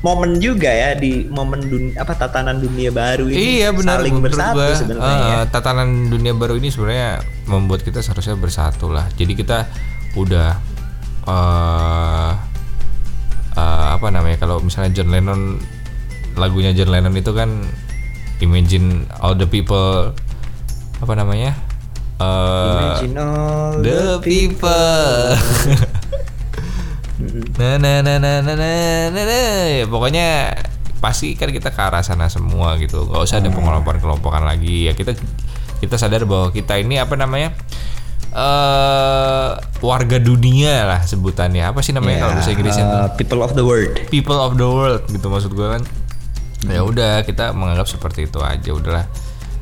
momen 0.00 0.30
juga 0.36 0.68
ya 0.68 0.90
di 0.92 1.12
momen 1.24 1.60
dun- 1.62 1.94
apa 1.94 2.12
tatanan 2.12 2.58
dunia 2.58 2.90
baru 2.90 3.24
ini 3.24 3.62
Iya 3.62 3.68
benar 3.70 4.00
saling 4.02 4.16
bersatu 4.18 4.58
sebenarnya. 4.74 5.16
ya. 5.22 5.38
tatanan 5.48 5.88
dunia 6.08 6.32
baru 6.34 6.56
ini 6.56 6.68
sebenarnya 6.68 7.20
membuat 7.46 7.80
kita 7.80 8.00
seharusnya 8.00 8.34
bersatu 8.34 8.90
lah. 8.90 9.06
Jadi 9.14 9.32
kita 9.32 9.68
udah 10.12 10.50
eh 11.24 12.32
eh, 13.54 13.86
apa 13.94 14.06
namanya 14.08 14.36
kalau 14.36 14.58
misalnya 14.58 14.90
John 14.90 15.08
Lennon 15.08 15.56
lagunya 16.34 16.74
John 16.74 16.90
Lennon 16.90 17.14
itu 17.14 17.32
kan 17.34 17.62
Imagine 18.42 19.06
all 19.22 19.38
the 19.38 19.46
people 19.46 20.10
apa 20.98 21.12
namanya? 21.14 21.54
Eh, 22.18 22.70
Imagine 22.74 23.14
all 23.18 23.72
the 23.78 24.18
people. 24.22 25.22
nah, 27.58 27.74
nah, 27.78 27.98
nah, 28.02 28.16
nah, 28.18 28.38
nah, 28.42 28.54
nah, 28.54 29.02
nah, 29.10 29.24
nah. 29.24 29.62
Ya, 29.70 29.84
pokoknya 29.86 30.26
pasti 30.98 31.38
kan 31.38 31.52
kita 31.52 31.70
ke 31.70 31.80
arah 31.80 32.02
sana 32.02 32.26
semua 32.26 32.74
gitu. 32.82 33.06
Gak 33.06 33.22
usah 33.22 33.38
ada 33.38 33.50
pengelompokan-kelompokan 33.54 34.42
lagi. 34.42 34.90
Ya 34.90 34.98
kita 34.98 35.14
kita 35.78 35.94
sadar 36.00 36.26
bahwa 36.26 36.50
kita 36.50 36.78
ini 36.80 36.98
apa 36.98 37.14
namanya? 37.14 37.54
eh 38.34 39.50
warga 39.78 40.18
dunia 40.18 40.90
lah 40.90 41.00
sebutannya. 41.06 41.70
Apa 41.70 41.86
sih 41.86 41.94
namanya 41.94 42.18
Ya, 42.18 42.22
kalau 42.26 42.34
bahasa 42.34 42.50
Inggrisnya 42.50 42.84
uh, 42.90 43.08
people 43.14 43.40
of 43.46 43.54
the 43.54 43.62
world. 43.62 43.94
People 44.10 44.38
of 44.42 44.58
the 44.58 44.66
world 44.66 45.06
gitu 45.06 45.26
maksud 45.30 45.54
gue 45.54 45.68
kan. 45.78 45.82
Ya 46.66 46.80
udah 46.80 47.22
kita 47.22 47.52
menganggap 47.52 47.86
seperti 47.86 48.24
itu 48.24 48.38
aja 48.38 48.70
udahlah. 48.70 49.06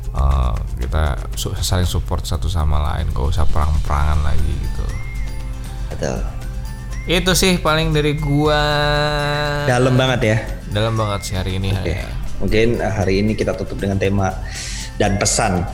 Eh, 0.09 0.53
kita 0.79 1.17
su- 1.33 1.55
saling 1.55 1.85
support 1.85 2.21
satu 2.21 2.45
sama 2.45 2.77
lain, 2.85 3.09
gak 3.09 3.27
usah 3.29 3.45
perang-perangan 3.45 4.23
lagi 4.23 4.53
gitu. 4.53 4.85
Betul. 5.89 6.17
Itu 7.03 7.31
sih 7.33 7.57
paling 7.57 7.91
dari 7.91 8.15
gua. 8.15 8.61
Dalam 9.65 9.93
banget 9.93 10.21
ya. 10.23 10.37
Dalam 10.69 10.93
banget 10.93 11.19
sih 11.23 11.35
hari 11.35 11.57
ini. 11.57 11.73
Oke. 11.73 11.97
Mungkin 12.39 12.67
uh, 12.77 12.93
hari 12.93 13.19
ini 13.19 13.33
kita 13.33 13.53
tutup 13.53 13.75
dengan 13.75 13.97
tema 13.97 14.31
dan 14.95 15.17
pesan 15.17 15.65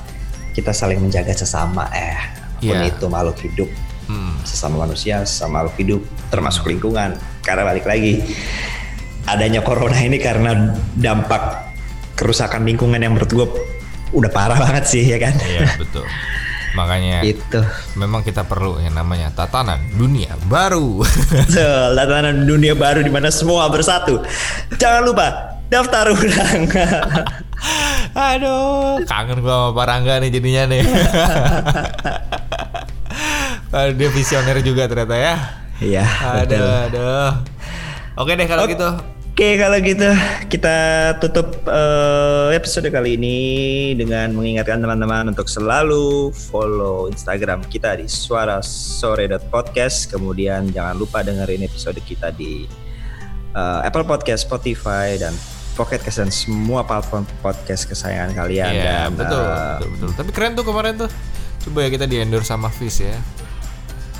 kita 0.51 0.71
saling 0.71 0.99
menjaga 0.99 1.31
sesama 1.31 1.87
eh 1.89 2.17
apa 2.59 2.59
pun 2.59 2.75
Iya. 2.75 2.91
itu 2.91 3.05
makhluk 3.07 3.37
hidup 3.39 3.69
Hmm. 4.09 4.35
sesama 4.41 4.83
manusia, 4.83 5.21
sesama 5.21 5.61
makhluk 5.61 5.75
hidup, 5.77 6.01
termasuk 6.27 6.65
lingkungan. 6.65 7.13
Karena 7.39 7.61
balik 7.63 7.85
lagi, 7.85 8.19
adanya 9.35 9.61
corona 9.61 9.99
ini 9.99 10.17
karena 10.17 10.73
dampak 10.97 11.69
kerusakan 12.17 12.67
lingkungan 12.67 12.99
yang 12.99 13.15
menurut 13.15 13.31
gue 13.31 13.47
udah 14.13 14.31
parah 14.33 14.59
banget 14.65 14.85
sih 14.89 15.03
ya 15.05 15.17
kan. 15.21 15.33
Iya 15.39 15.77
betul. 15.77 16.05
Makanya 16.77 17.25
Itu. 17.25 17.65
memang 17.97 18.21
kita 18.21 18.45
perlu 18.45 18.77
yang 18.77 18.93
namanya 18.93 19.33
tatanan 19.33 19.81
dunia 19.97 20.37
baru. 20.45 21.01
Betul, 21.33 21.97
tatanan 21.97 22.45
dunia 22.45 22.77
baru 22.77 23.01
di 23.01 23.09
mana 23.09 23.33
semua 23.33 23.65
bersatu. 23.73 24.21
Jangan 24.77 25.01
lupa 25.01 25.57
daftar 25.73 26.13
ulang. 26.13 26.69
Aduh, 28.29 29.01
kangen 29.09 29.41
gua 29.41 29.73
sama 29.73 29.77
Pak 29.81 29.85
Rangga 29.89 30.13
nih 30.21 30.29
jadinya 30.29 30.63
nih. 30.69 30.83
Aduh, 33.73 33.93
dia 33.97 34.09
visioner 34.13 34.61
juga 34.61 34.85
ternyata 34.85 35.17
ya. 35.17 35.35
Iya, 35.81 36.05
betul. 36.45 36.61
Aduh, 36.61 36.85
aduh. 36.85 37.31
Oke 38.19 38.37
deh 38.37 38.45
kalau 38.45 38.69
gitu. 38.69 38.89
Oke 39.39 39.55
kalau 39.55 39.79
gitu 39.79 40.03
kita 40.51 40.75
tutup 41.23 41.63
eh, 41.63 42.59
episode 42.59 42.91
kali 42.91 43.15
ini 43.15 43.39
dengan 43.95 44.35
mengingatkan 44.35 44.83
teman-teman 44.83 45.31
untuk 45.31 45.47
selalu 45.47 46.35
follow 46.35 47.07
Instagram 47.07 47.63
kita 47.71 47.95
di 47.95 48.03
suarasore.podcast 48.03 50.11
kemudian 50.11 50.67
jangan 50.75 50.99
lupa 50.99 51.23
dengerin 51.23 51.63
episode 51.63 51.95
kita 52.03 52.35
di 52.35 52.67
eh, 53.55 53.87
Apple 53.87 54.03
Podcast, 54.03 54.43
Spotify 54.43 55.15
dan 55.15 55.31
Pocket 55.79 56.03
Cast 56.03 56.19
dan 56.19 56.35
semua 56.35 56.83
platform 56.83 57.23
podcast 57.39 57.87
kesayangan 57.87 58.35
kalian 58.35 58.75
Iya, 58.75 59.07
dan 59.07 59.15
betul, 59.15 59.39
eh, 59.39 59.55
betul, 59.55 59.87
betul. 59.95 60.09
Tapi 60.19 60.35
keren 60.35 60.59
tuh 60.59 60.67
kemarin 60.67 60.99
tuh. 60.99 61.07
Coba 61.63 61.87
ya 61.87 61.89
kita 61.95 62.11
di 62.11 62.19
endorse 62.19 62.51
sama 62.51 62.67
Fizz 62.67 63.07
ya. 63.07 63.15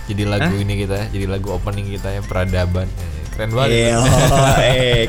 Jadi 0.08 0.24
lagu 0.24 0.56
ini 0.56 0.80
kita, 0.80 1.12
jadi 1.12 1.28
lagu 1.28 1.52
opening 1.52 1.92
kita 1.92 2.08
ya 2.08 2.24
peradaban. 2.24 2.88
Eh, 2.88 3.20
Keren 3.40 3.56
banget. 3.56 3.72
Iya, 3.72 3.98
eh 4.68 5.08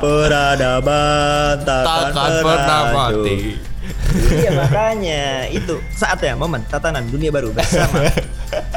peradaban 0.00 1.60
takkan 1.68 2.40
pernah 2.40 2.84
mati. 2.96 3.60
Iya 4.32 4.56
makanya 4.56 5.44
itu 5.52 5.76
saatnya 5.92 6.32
momen 6.32 6.64
tatanan 6.64 7.04
dunia 7.12 7.28
baru 7.28 7.52
bersama 7.52 8.08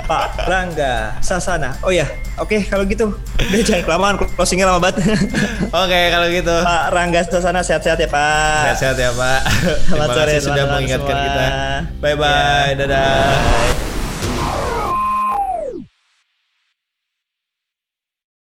Pak 0.04 0.44
Rangga 0.44 1.16
Sasana. 1.24 1.72
Oh 1.88 1.92
ya, 1.96 2.04
oke 2.36 2.68
kalau 2.68 2.84
gitu 2.84 3.16
udah 3.40 3.64
jangan 3.64 3.84
kelamaan 3.88 4.16
closingnya 4.36 4.68
lama 4.68 4.84
banget. 4.84 5.08
Oke, 5.72 6.12
kalau 6.12 6.28
gitu. 6.28 6.52
Pak 6.52 6.84
Rangga 6.92 7.24
Sasana 7.24 7.64
sehat-sehat 7.64 7.96
ya 7.96 8.12
Pak. 8.12 8.76
Sehat-sehat 8.76 8.98
ya, 9.00 9.10
Pak. 9.16 9.42
Selamat 9.88 9.88
Terima 9.88 10.06
sore 10.12 10.32
kasih 10.36 10.44
sudah 10.44 10.66
mengingatkan 10.68 11.16
semua. 11.16 11.26
kita. 11.32 11.46
Bye 12.04 12.16
bye, 12.20 12.28
Ya. 12.28 12.76
dadah. 12.76 13.08
Bye. 13.08 13.91